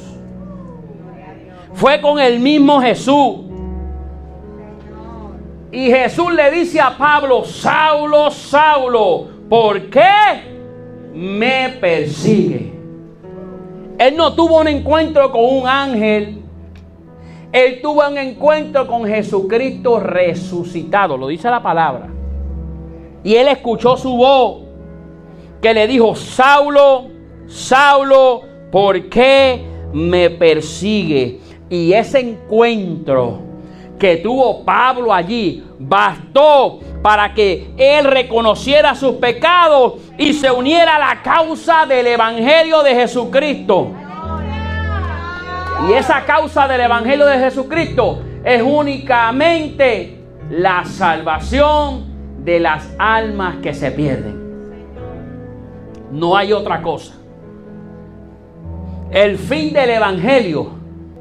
[1.73, 3.41] Fue con el mismo Jesús.
[5.71, 10.10] Y Jesús le dice a Pablo, Saulo, Saulo, ¿por qué
[11.13, 12.73] me persigue?
[13.99, 16.41] Él no tuvo un encuentro con un ángel.
[17.51, 22.18] Él tuvo un encuentro con Jesucristo resucitado, lo dice la palabra.
[23.23, 24.63] Y él escuchó su voz
[25.62, 27.08] que le dijo, Saulo,
[27.47, 31.39] Saulo, ¿por qué me persigue?
[31.69, 33.41] Y ese encuentro
[33.99, 40.99] que tuvo Pablo allí bastó para que él reconociera sus pecados y se uniera a
[40.99, 43.91] la causa del Evangelio de Jesucristo.
[45.88, 52.09] Y esa causa del Evangelio de Jesucristo es únicamente la salvación
[52.50, 54.36] de las almas que se pierden.
[56.12, 57.14] No hay otra cosa.
[59.12, 60.72] El fin del Evangelio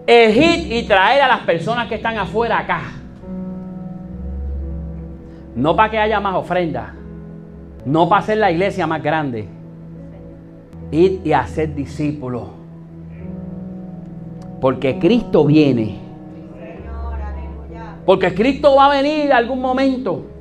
[0.07, 2.81] es ir y traer a las personas que están afuera acá.
[5.55, 6.93] No para que haya más ofrendas.
[7.85, 9.47] No para hacer la iglesia más grande.
[10.91, 12.49] Ir y hacer discípulos.
[14.63, 15.99] Porque Cristo viene.
[18.07, 20.38] Porque Cristo va a venir algún momento.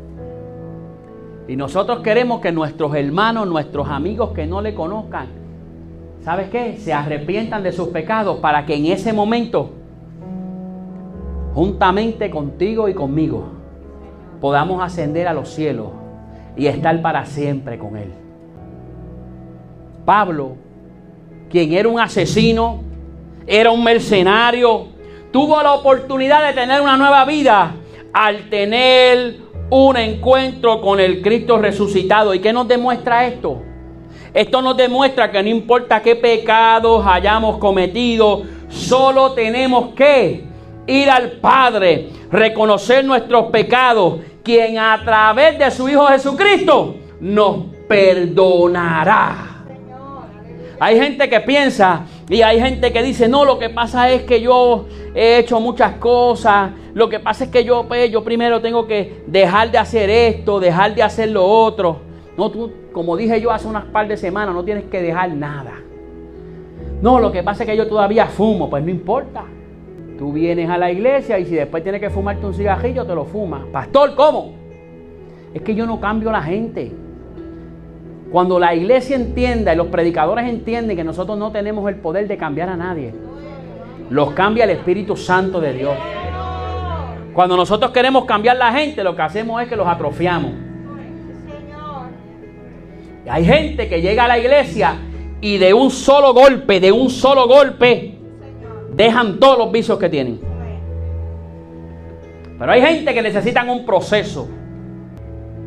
[1.48, 5.28] Y nosotros queremos que nuestros hermanos, nuestros amigos que no le conozcan,
[6.22, 6.78] ¿sabes qué?
[6.78, 9.72] Se arrepientan de sus pecados para que en ese momento,
[11.54, 13.46] juntamente contigo y conmigo,
[14.42, 15.88] podamos ascender a los cielos
[16.58, 18.12] y estar para siempre con Él.
[20.04, 20.56] Pablo,
[21.50, 22.82] quien era un asesino,
[23.46, 24.88] era un mercenario,
[25.32, 27.74] tuvo la oportunidad de tener una nueva vida
[28.12, 32.34] al tener un encuentro con el Cristo resucitado.
[32.34, 33.62] ¿Y qué nos demuestra esto?
[34.34, 40.44] Esto nos demuestra que no importa qué pecados hayamos cometido, solo tenemos que
[40.86, 49.66] ir al Padre, reconocer nuestros pecados, quien a través de su Hijo Jesucristo nos perdonará.
[50.80, 54.42] Hay gente que piensa y hay gente que dice, no, lo que pasa es que
[54.42, 58.86] yo he hecho muchas cosas, lo que pasa es que yo, pues, yo primero tengo
[58.86, 62.02] que dejar de hacer esto, dejar de hacer lo otro.
[62.38, 65.74] No, tú, como dije yo hace unas par de semanas, no tienes que dejar nada.
[67.02, 69.46] No, lo que pasa es que yo todavía fumo, pues no importa.
[70.18, 73.24] Tú vienes a la iglesia y si después tienes que fumarte un cigarrillo, te lo
[73.24, 73.66] fumas.
[73.72, 74.54] Pastor, ¿cómo?
[75.54, 76.92] Es que yo no cambio la gente.
[78.32, 82.38] Cuando la iglesia entienda y los predicadores entienden que nosotros no tenemos el poder de
[82.38, 83.14] cambiar a nadie,
[84.10, 85.96] los cambia el Espíritu Santo de Dios.
[87.34, 90.52] Cuando nosotros queremos cambiar la gente, lo que hacemos es que los atrofiamos.
[93.30, 94.96] Hay gente que llega a la iglesia
[95.40, 98.18] y de un solo golpe, de un solo golpe,
[98.94, 100.40] dejan todos los vicios que tienen.
[102.60, 104.50] Pero hay gente que necesitan un proceso,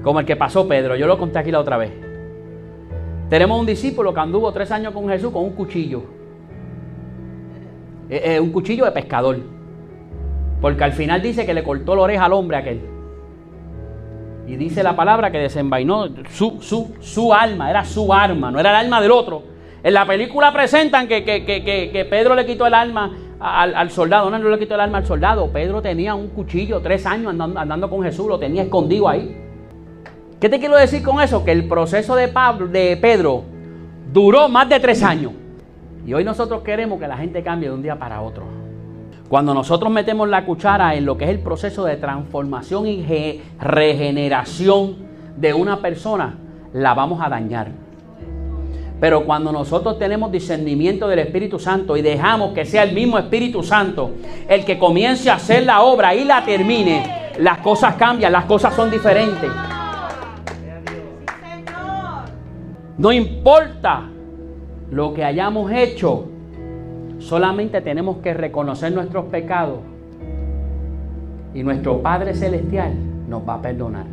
[0.03, 0.97] como el que pasó Pedro.
[0.97, 2.10] Yo lo conté aquí la otra vez.
[3.31, 6.03] Tenemos un discípulo que anduvo tres años con Jesús con un cuchillo.
[8.09, 9.39] Eh, eh, un cuchillo de pescador.
[10.61, 12.81] Porque al final dice que le cortó la oreja al hombre aquel.
[14.49, 18.71] Y dice la palabra que desenvainó su, su, su alma, era su arma, no era
[18.71, 19.45] el alma del otro.
[19.85, 24.29] En la película presentan que, que, Pedro le quitó el alma al, soldado.
[24.29, 25.53] No, no le quitó el alma al soldado.
[25.53, 29.50] Pedro tenía un cuchillo, tres años andando, andando con Jesús, lo tenía escondido ahí.
[30.41, 31.45] ¿Qué te quiero decir con eso?
[31.45, 33.45] Que el proceso de, Pablo, de Pedro
[34.11, 35.33] duró más de tres años.
[36.07, 38.45] Y hoy nosotros queremos que la gente cambie de un día para otro.
[39.29, 44.97] Cuando nosotros metemos la cuchara en lo que es el proceso de transformación y regeneración
[45.37, 46.39] de una persona,
[46.73, 47.69] la vamos a dañar.
[48.99, 53.63] Pero cuando nosotros tenemos discernimiento del Espíritu Santo y dejamos que sea el mismo Espíritu
[53.63, 54.13] Santo
[54.49, 58.75] el que comience a hacer la obra y la termine, las cosas cambian, las cosas
[58.75, 59.51] son diferentes.
[63.01, 64.11] No importa
[64.91, 66.27] lo que hayamos hecho,
[67.19, 69.79] solamente tenemos que reconocer nuestros pecados
[71.55, 72.93] y nuestro Padre Celestial
[73.27, 74.05] nos va a perdonar.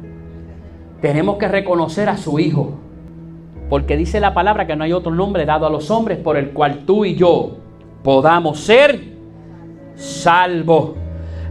[1.02, 2.76] Tenemos que reconocer a su Hijo,
[3.70, 6.52] porque dice la palabra que no hay otro nombre dado a los hombres por el
[6.52, 7.58] cual tú y yo
[8.06, 9.02] podamos ser
[9.96, 10.92] salvos.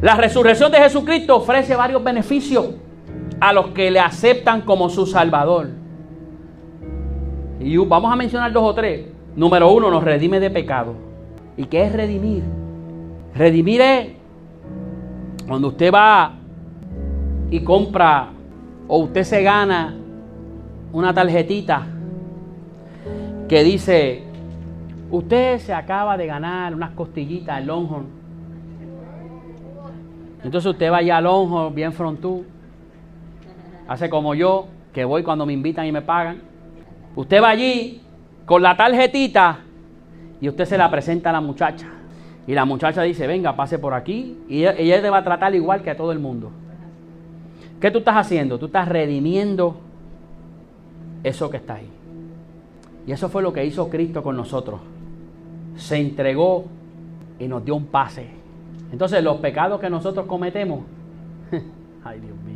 [0.01, 2.68] La resurrección de Jesucristo ofrece varios beneficios
[3.41, 5.84] a los que le aceptan como su Salvador.
[7.61, 9.07] Y vamos a mencionar dos o tres.
[9.35, 10.95] Número uno, nos redime de pecado.
[11.57, 12.43] ¿Y qué es redimir?
[13.35, 14.09] Redimir es
[15.47, 16.33] cuando usted va
[17.51, 18.31] y compra
[18.89, 19.95] o usted se gana
[20.93, 21.87] una tarjetita
[23.49, 24.23] que dice,
[25.11, 28.07] usted se acaba de ganar unas costillitas en Longhorn.
[30.43, 32.45] Entonces usted va allá a Longhorn, bien frontú,
[33.89, 36.41] hace como yo, que voy cuando me invitan y me pagan.
[37.17, 38.03] Usted va allí
[38.45, 39.61] con la tarjetita
[40.41, 41.89] y usted se la presenta a la muchacha.
[42.47, 44.39] Y la muchacha dice, venga, pase por aquí.
[44.49, 46.53] Y ella, te va a tratar igual que a todo el mundo.
[47.81, 48.59] ¿Qué tú estás haciendo?
[48.59, 49.81] Tú estás redimiendo
[51.25, 51.89] eso que está ahí.
[53.07, 54.81] Y eso fue lo que hizo Cristo con nosotros.
[55.77, 56.67] Se entregó
[57.39, 58.29] y nos dio un pase.
[58.93, 60.81] Entonces los pecados que nosotros cometemos,
[62.05, 62.56] ay Dios mío.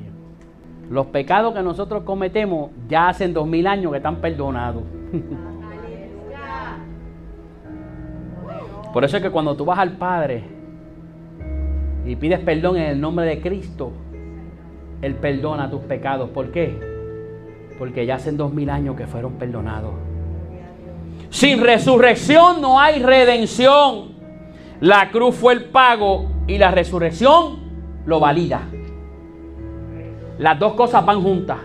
[0.90, 4.82] Los pecados que nosotros cometemos ya hacen dos mil años que están perdonados.
[8.92, 10.42] Por eso es que cuando tú vas al Padre
[12.04, 13.92] y pides perdón en el nombre de Cristo,
[15.00, 16.28] Él perdona tus pecados.
[16.30, 16.76] ¿Por qué?
[17.78, 19.92] Porque ya hacen dos mil años que fueron perdonados.
[21.28, 24.10] Sin resurrección no hay redención.
[24.80, 27.60] La cruz fue el pago y la resurrección
[28.06, 28.62] lo valida.
[30.40, 31.58] Las dos cosas van juntas.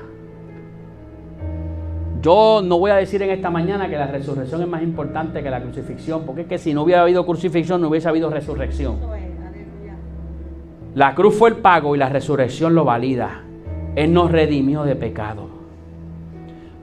[2.21, 5.49] Yo no voy a decir en esta mañana que la resurrección es más importante que
[5.49, 8.97] la crucifixión, porque es que si no hubiera habido crucifixión no hubiese habido resurrección.
[10.93, 13.43] La cruz fue el pago y la resurrección lo valida.
[13.95, 15.47] Él nos redimió de pecado.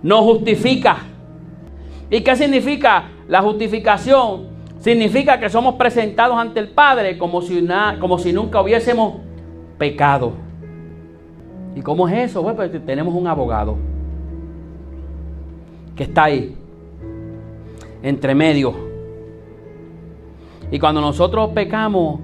[0.03, 0.97] Nos justifica.
[2.09, 4.47] ¿Y qué significa la justificación?
[4.79, 7.69] Significa que somos presentados ante el Padre como si,
[8.01, 9.17] como si nunca hubiésemos
[9.77, 10.52] pecado.
[11.75, 12.43] ¿Y cómo es eso?
[12.43, 13.77] Bueno, pues tenemos un abogado
[15.97, 16.57] que está ahí,
[18.03, 18.75] entre medio.
[20.71, 22.21] Y cuando nosotros pecamos,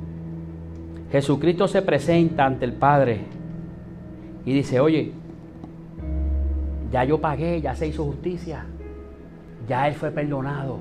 [1.11, 3.21] Jesucristo se presenta ante el Padre
[4.45, 5.13] y dice, oye,
[6.91, 8.65] ya yo pagué, ya se hizo justicia,
[9.67, 10.79] ya Él fue perdonado.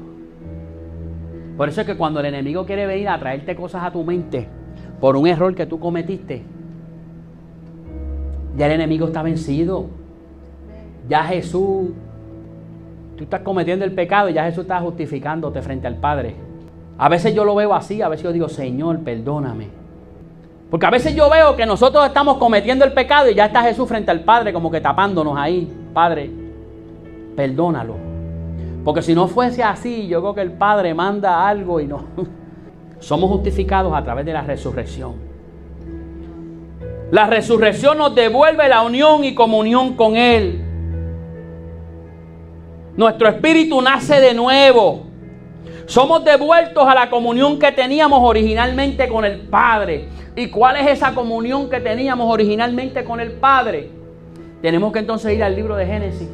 [1.58, 4.48] Por eso es que cuando el enemigo quiere venir a traerte cosas a tu mente
[5.00, 6.44] por un error que tú cometiste,
[8.58, 9.86] ya el enemigo está vencido.
[11.08, 11.92] Ya Jesús,
[13.16, 16.36] tú estás cometiendo el pecado y ya Jesús está justificándote frente al Padre.
[16.98, 19.68] A veces yo lo veo así, a veces yo digo, Señor, perdóname.
[20.72, 23.88] Porque a veces yo veo que nosotros estamos cometiendo el pecado y ya está Jesús
[23.88, 25.72] frente al Padre, como que tapándonos ahí.
[25.94, 26.30] Padre,
[27.36, 27.96] perdónalo.
[28.84, 32.06] Porque si no fuese así, yo creo que el Padre manda algo y no.
[33.00, 35.27] Somos justificados a través de la resurrección.
[37.12, 40.62] La resurrección nos devuelve la unión y comunión con Él.
[42.98, 45.04] Nuestro espíritu nace de nuevo.
[45.86, 50.10] Somos devueltos a la comunión que teníamos originalmente con el Padre.
[50.36, 53.90] ¿Y cuál es esa comunión que teníamos originalmente con el Padre?
[54.62, 56.28] Tenemos que entonces ir al libro de Génesis.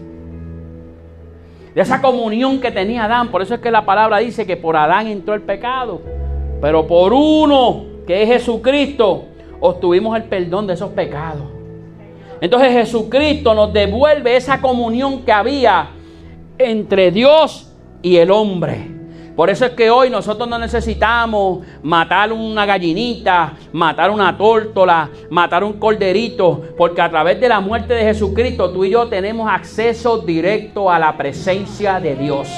[1.76, 3.30] De esa comunión que tenía Adán.
[3.30, 6.01] Por eso es que la palabra dice que por Adán entró el pecado.
[6.61, 9.26] Pero por uno, que es Jesucristo,
[9.66, 11.45] obtuvimos el perdón de esos pecados.
[12.41, 15.88] Entonces Jesucristo nos devuelve esa comunión que había
[16.57, 18.91] entre Dios y el hombre.
[19.38, 25.64] Por eso es que hoy nosotros no necesitamos matar una gallinita, matar una tórtola, matar
[25.64, 30.18] un corderito, porque a través de la muerte de Jesucristo tú y yo tenemos acceso
[30.18, 32.49] directo a la presencia de Dios.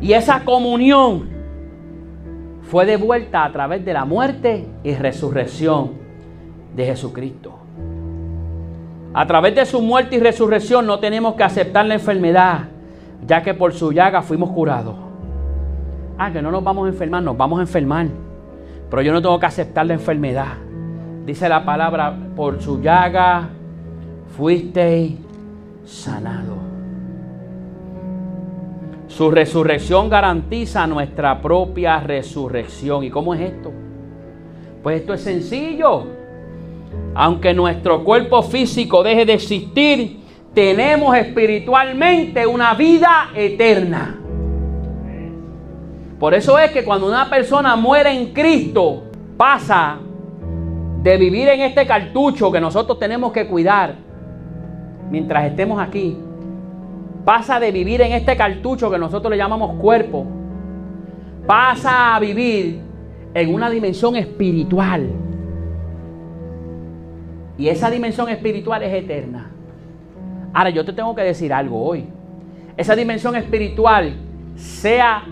[0.00, 1.37] Y esa comunión
[2.68, 5.92] fue devuelta a través de la muerte y resurrección
[6.76, 7.54] de Jesucristo.
[9.14, 12.68] A través de su muerte y resurrección no tenemos que aceptar la enfermedad,
[13.26, 14.94] ya que por su llaga fuimos curados.
[16.18, 18.08] Ah, que no nos vamos a enfermar, nos vamos a enfermar.
[18.90, 20.58] Pero yo no tengo que aceptar la enfermedad.
[21.24, 23.48] Dice la palabra, por su llaga
[24.36, 25.16] fuisteis
[25.86, 26.67] sanado.
[29.18, 33.02] Su resurrección garantiza nuestra propia resurrección.
[33.02, 33.72] ¿Y cómo es esto?
[34.80, 36.04] Pues esto es sencillo.
[37.16, 40.20] Aunque nuestro cuerpo físico deje de existir,
[40.54, 44.20] tenemos espiritualmente una vida eterna.
[46.20, 49.02] Por eso es que cuando una persona muere en Cristo,
[49.36, 49.98] pasa
[51.02, 53.96] de vivir en este cartucho que nosotros tenemos que cuidar
[55.10, 56.16] mientras estemos aquí,
[57.28, 60.24] pasa de vivir en este cartucho que nosotros le llamamos cuerpo,
[61.46, 62.80] pasa a vivir
[63.34, 65.10] en una dimensión espiritual
[67.58, 69.50] y esa dimensión espiritual es eterna.
[70.54, 72.06] Ahora yo te tengo que decir algo hoy.
[72.78, 74.14] Esa dimensión espiritual,
[74.56, 75.24] sea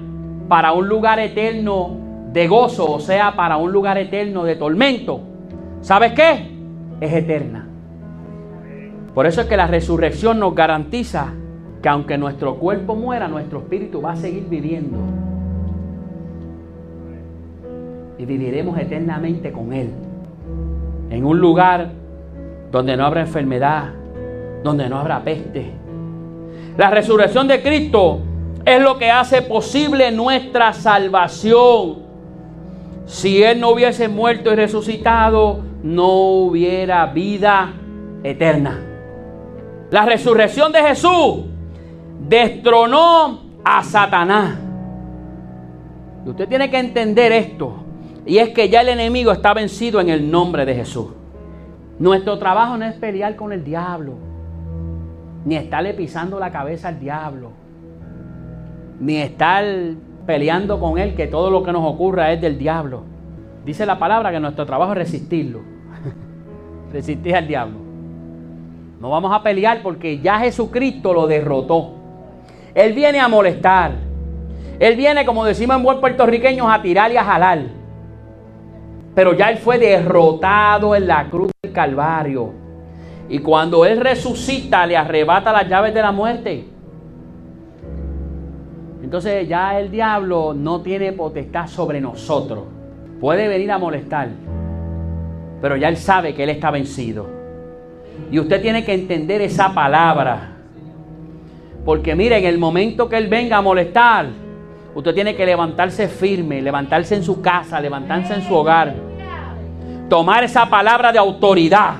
[0.50, 1.96] para un lugar eterno
[2.30, 5.22] de gozo o sea para un lugar eterno de tormento,
[5.80, 6.46] ¿sabes qué?
[7.00, 7.66] Es eterna.
[9.14, 11.32] Por eso es que la resurrección nos garantiza
[11.86, 14.98] que aunque nuestro cuerpo muera, nuestro espíritu va a seguir viviendo.
[18.18, 19.92] Y viviremos eternamente con Él.
[21.10, 21.90] En un lugar
[22.72, 23.90] donde no habrá enfermedad,
[24.64, 25.70] donde no habrá peste.
[26.76, 28.18] La resurrección de Cristo
[28.64, 31.98] es lo que hace posible nuestra salvación.
[33.04, 37.74] Si Él no hubiese muerto y resucitado, no hubiera vida
[38.24, 38.80] eterna.
[39.92, 41.44] La resurrección de Jesús
[42.28, 44.58] destronó a Satanás.
[46.24, 47.84] Y usted tiene que entender esto.
[48.24, 51.08] Y es que ya el enemigo está vencido en el nombre de Jesús.
[51.98, 54.14] Nuestro trabajo no es pelear con el diablo,
[55.44, 57.52] ni estarle pisando la cabeza al diablo,
[59.00, 59.64] ni estar
[60.26, 63.04] peleando con él que todo lo que nos ocurra es del diablo.
[63.64, 65.60] Dice la palabra que nuestro trabajo es resistirlo,
[66.92, 67.78] resistir al diablo.
[69.00, 71.95] No vamos a pelear porque ya Jesucristo lo derrotó.
[72.76, 73.92] Él viene a molestar.
[74.78, 77.60] Él viene, como decimos en buen puertorriqueños, a tirar y a jalar.
[79.14, 82.52] Pero ya Él fue derrotado en la cruz del Calvario.
[83.30, 86.66] Y cuando Él resucita, le arrebata las llaves de la muerte.
[89.02, 92.64] Entonces ya el diablo no tiene potestad sobre nosotros.
[93.18, 94.28] Puede venir a molestar.
[95.62, 97.26] Pero ya Él sabe que Él está vencido.
[98.30, 100.55] Y usted tiene que entender esa palabra.
[101.86, 104.26] Porque mire, en el momento que Él venga a molestar,
[104.96, 108.94] Usted tiene que levantarse firme, levantarse en su casa, levantarse en su hogar.
[110.08, 111.96] Tomar esa palabra de autoridad.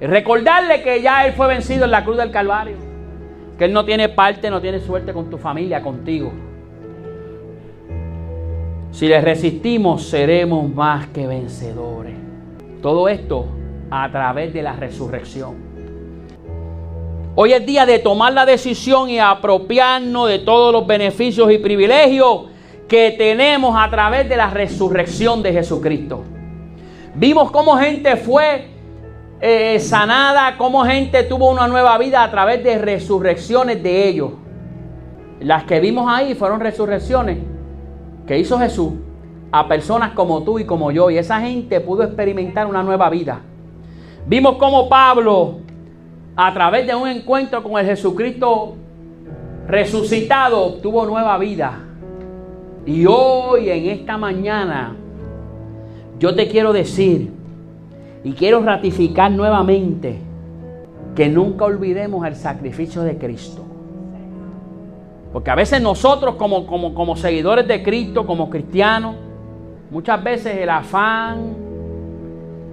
[0.00, 2.76] Recordarle que ya Él fue vencido en la cruz del Calvario.
[3.58, 6.32] Que Él no tiene parte, no tiene suerte con tu familia, contigo.
[8.92, 12.14] Si le resistimos, seremos más que vencedores.
[12.80, 13.48] Todo esto
[13.90, 15.71] a través de la resurrección.
[17.34, 22.42] Hoy es día de tomar la decisión y apropiarnos de todos los beneficios y privilegios
[22.86, 26.24] que tenemos a través de la resurrección de Jesucristo.
[27.14, 28.68] Vimos cómo gente fue
[29.40, 34.32] eh, sanada, cómo gente tuvo una nueva vida a través de resurrecciones de ellos.
[35.40, 37.38] Las que vimos ahí fueron resurrecciones
[38.26, 38.92] que hizo Jesús
[39.50, 41.08] a personas como tú y como yo.
[41.08, 43.40] Y esa gente pudo experimentar una nueva vida.
[44.26, 45.61] Vimos cómo Pablo
[46.36, 48.76] a través de un encuentro con el Jesucristo
[49.66, 51.78] resucitado, tuvo nueva vida.
[52.86, 54.96] Y hoy, en esta mañana,
[56.18, 57.30] yo te quiero decir
[58.24, 60.18] y quiero ratificar nuevamente
[61.14, 63.62] que nunca olvidemos el sacrificio de Cristo.
[65.32, 69.16] Porque a veces nosotros como, como, como seguidores de Cristo, como cristianos,
[69.90, 71.71] muchas veces el afán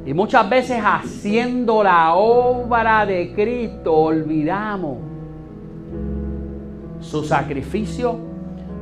[0.05, 4.97] y muchas veces haciendo la obra de Cristo olvidamos
[6.99, 8.17] su sacrificio,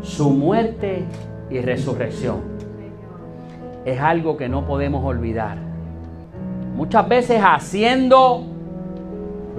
[0.02, 1.04] su muerte
[1.50, 2.42] y resurrección.
[3.86, 5.58] Es algo que no podemos olvidar.
[6.76, 8.44] Muchas veces haciendo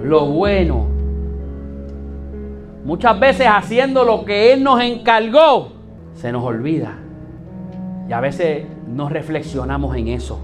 [0.01, 0.87] lo bueno.
[2.85, 5.73] Muchas veces haciendo lo que Él nos encargó,
[6.13, 6.97] se nos olvida.
[8.07, 10.39] Y a veces no reflexionamos en eso.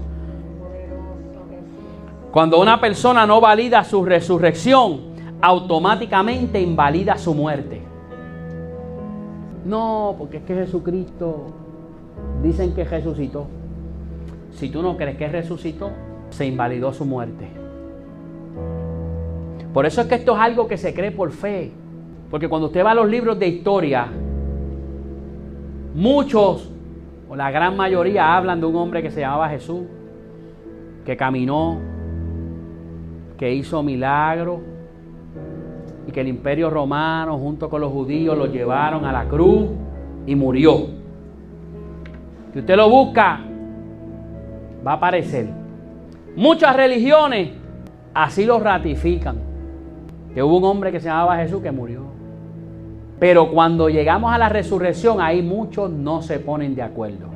[2.36, 5.00] Cuando una persona no valida su resurrección,
[5.40, 7.80] automáticamente invalida su muerte.
[9.64, 11.46] No, porque es que Jesucristo
[12.42, 13.46] dicen que resucitó.
[14.52, 15.92] Si tú no crees que resucitó,
[16.28, 17.48] se invalidó su muerte.
[19.72, 21.72] Por eso es que esto es algo que se cree por fe.
[22.30, 24.08] Porque cuando usted va a los libros de historia,
[25.94, 26.70] muchos,
[27.30, 29.84] o la gran mayoría, hablan de un hombre que se llamaba Jesús,
[31.06, 31.95] que caminó,
[33.38, 34.60] que hizo milagros,
[36.06, 39.66] y que el imperio romano junto con los judíos lo llevaron a la cruz
[40.26, 40.86] y murió.
[42.52, 43.40] Si usted lo busca,
[44.86, 45.48] va a aparecer.
[46.36, 47.50] Muchas religiones
[48.14, 49.36] así lo ratifican.
[50.32, 52.02] Que hubo un hombre que se llamaba Jesús que murió.
[53.18, 57.35] Pero cuando llegamos a la resurrección, ahí muchos no se ponen de acuerdo.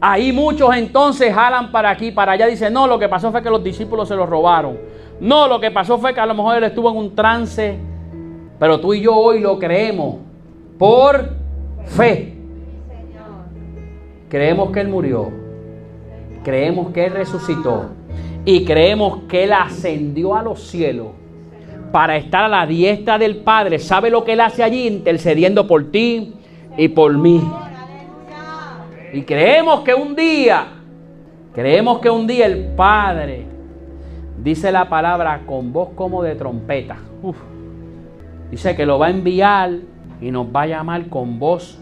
[0.00, 2.46] Ahí muchos entonces jalan para aquí, para allá.
[2.46, 4.78] Dicen, no, lo que pasó fue que los discípulos se lo robaron.
[5.20, 7.76] No, lo que pasó fue que a lo mejor él estuvo en un trance.
[8.58, 10.16] Pero tú y yo hoy lo creemos
[10.78, 11.30] por
[11.84, 12.34] fe.
[14.30, 15.30] Creemos que Él murió.
[16.44, 17.90] Creemos que Él resucitó.
[18.44, 21.08] Y creemos que Él ascendió a los cielos
[21.92, 23.78] para estar a la diestra del Padre.
[23.78, 24.86] ¿Sabe lo que Él hace allí?
[24.86, 26.34] Intercediendo por ti
[26.76, 27.42] y por mí.
[29.12, 30.66] Y creemos que un día,
[31.54, 33.46] creemos que un día el Padre,
[34.42, 36.96] dice la palabra con voz como de trompeta.
[38.50, 39.70] Dice que lo va a enviar
[40.20, 41.78] y nos va a llamar con voz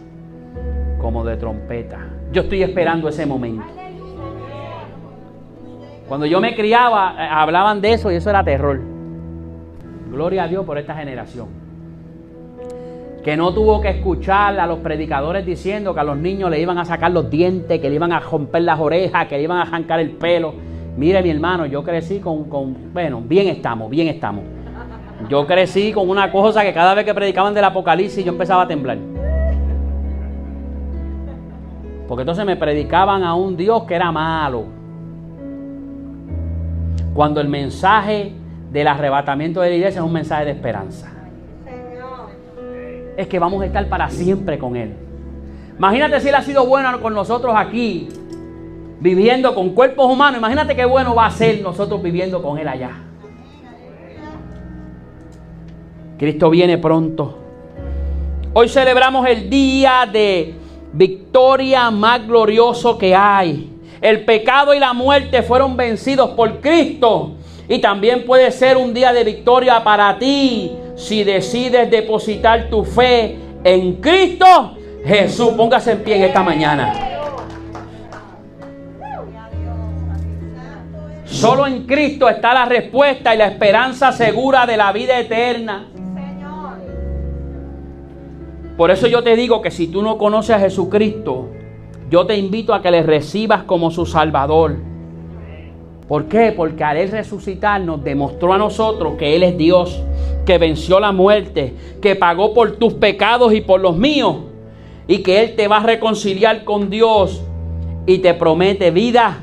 [1.01, 1.99] como de trompeta.
[2.33, 3.64] Yo estoy esperando ese momento.
[6.09, 8.81] Cuando yo me criaba, eh, hablaban de eso y eso era terror.
[10.11, 11.67] Gloria a Dios por esta generación.
[13.29, 16.79] Que no tuvo que escuchar a los predicadores diciendo que a los niños le iban
[16.79, 19.64] a sacar los dientes, que le iban a romper las orejas, que le iban a
[19.64, 20.55] arrancar el pelo.
[20.97, 24.45] Mire mi hermano, yo crecí con, con, bueno, bien estamos, bien estamos.
[25.29, 28.66] Yo crecí con una cosa que cada vez que predicaban del Apocalipsis yo empezaba a
[28.66, 28.97] temblar.
[32.09, 34.64] Porque entonces me predicaban a un Dios que era malo,
[37.12, 38.33] cuando el mensaje
[38.72, 41.17] del arrebatamiento de la iglesia es un mensaje de esperanza.
[43.18, 44.94] Es que vamos a estar para siempre con Él.
[45.76, 48.08] Imagínate si Él ha sido bueno con nosotros aquí,
[49.00, 50.38] viviendo con cuerpos humanos.
[50.38, 52.92] Imagínate qué bueno va a ser nosotros viviendo con Él allá.
[56.16, 57.38] Cristo viene pronto.
[58.52, 60.54] Hoy celebramos el día de
[60.92, 63.68] victoria más glorioso que hay.
[64.00, 67.32] El pecado y la muerte fueron vencidos por Cristo.
[67.68, 73.38] Y también puede ser un día de victoria para ti si decides depositar tu fe
[73.64, 75.51] en Cristo Jesús.
[75.57, 76.92] Póngase en pie en esta mañana.
[81.24, 85.86] Solo en Cristo está la respuesta y la esperanza segura de la vida eterna.
[88.76, 91.51] Por eso yo te digo que si tú no conoces a Jesucristo,
[92.11, 94.88] yo te invito a que le recibas como su Salvador.
[96.09, 96.52] ¿Por qué?
[96.56, 100.02] Porque al Él resucitar nos demostró a nosotros que Él es Dios,
[100.46, 104.36] que venció la muerte, que pagó por tus pecados y por los míos,
[105.06, 107.42] y que Él te va a reconciliar con Dios
[108.06, 109.40] y te promete vida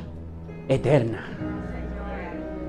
[0.68, 1.24] eterna.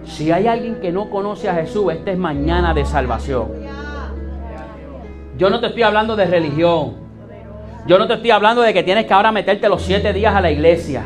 [0.03, 3.47] Si hay alguien que no conoce a Jesús, esta es mañana de salvación.
[5.39, 6.93] Yo no te estoy hablando de religión.
[7.87, 10.41] Yo no te estoy hablando de que tienes que ahora meterte los siete días a
[10.41, 11.03] la iglesia.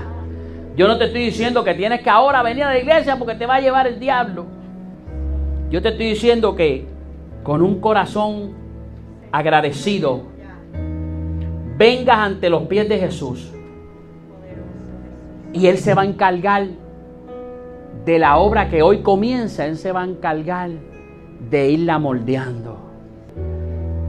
[0.76, 3.46] Yo no te estoy diciendo que tienes que ahora venir a la iglesia porque te
[3.46, 4.46] va a llevar el diablo.
[5.70, 6.86] Yo te estoy diciendo que
[7.44, 8.54] con un corazón
[9.32, 10.24] agradecido
[11.78, 13.52] vengas ante los pies de Jesús
[15.54, 16.68] y Él se va a encargar
[18.06, 19.66] de la obra que hoy comienza.
[19.66, 20.70] Él se va a encargar
[21.50, 22.78] de irla moldeando.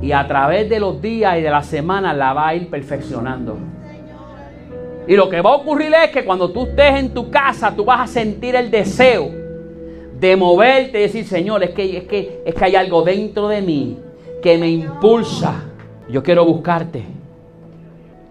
[0.01, 3.57] Y a través de los días y de las semanas la va a ir perfeccionando.
[5.07, 7.85] Y lo que va a ocurrir es que cuando tú estés en tu casa, tú
[7.85, 9.31] vas a sentir el deseo
[10.19, 13.61] de moverte y decir, Señor, es que, es que, es que hay algo dentro de
[13.61, 13.99] mí
[14.41, 15.65] que me impulsa.
[16.09, 17.05] Yo quiero buscarte.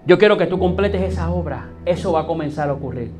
[0.05, 1.69] Yo quiero que tú completes esa obra.
[1.85, 3.11] Eso va a comenzar a ocurrir.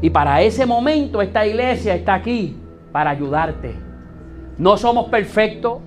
[0.00, 2.56] Y para ese momento esta iglesia está aquí
[2.92, 3.74] para ayudarte.
[4.58, 5.78] No somos perfectos,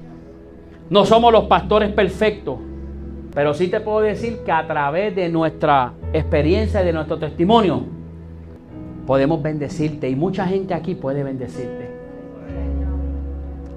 [0.90, 2.58] no somos los pastores perfectos,
[3.38, 7.84] pero sí te puedo decir que a través de nuestra experiencia y de nuestro testimonio
[9.06, 11.88] podemos bendecirte y mucha gente aquí puede bendecirte.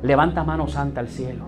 [0.03, 1.45] Levanta mano santa al cielo.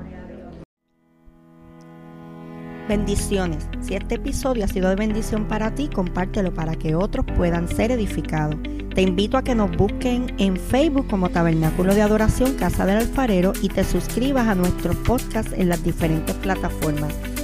[2.86, 3.66] Bendiciones.
[3.80, 7.92] Si este episodio ha sido de bendición para ti, compártelo para que otros puedan ser
[7.92, 8.56] edificados.
[8.94, 13.54] Te invito a que nos busquen en Facebook como Tabernáculo de Adoración Casa del Alfarero
[13.62, 17.31] y te suscribas a nuestro podcast en las diferentes plataformas.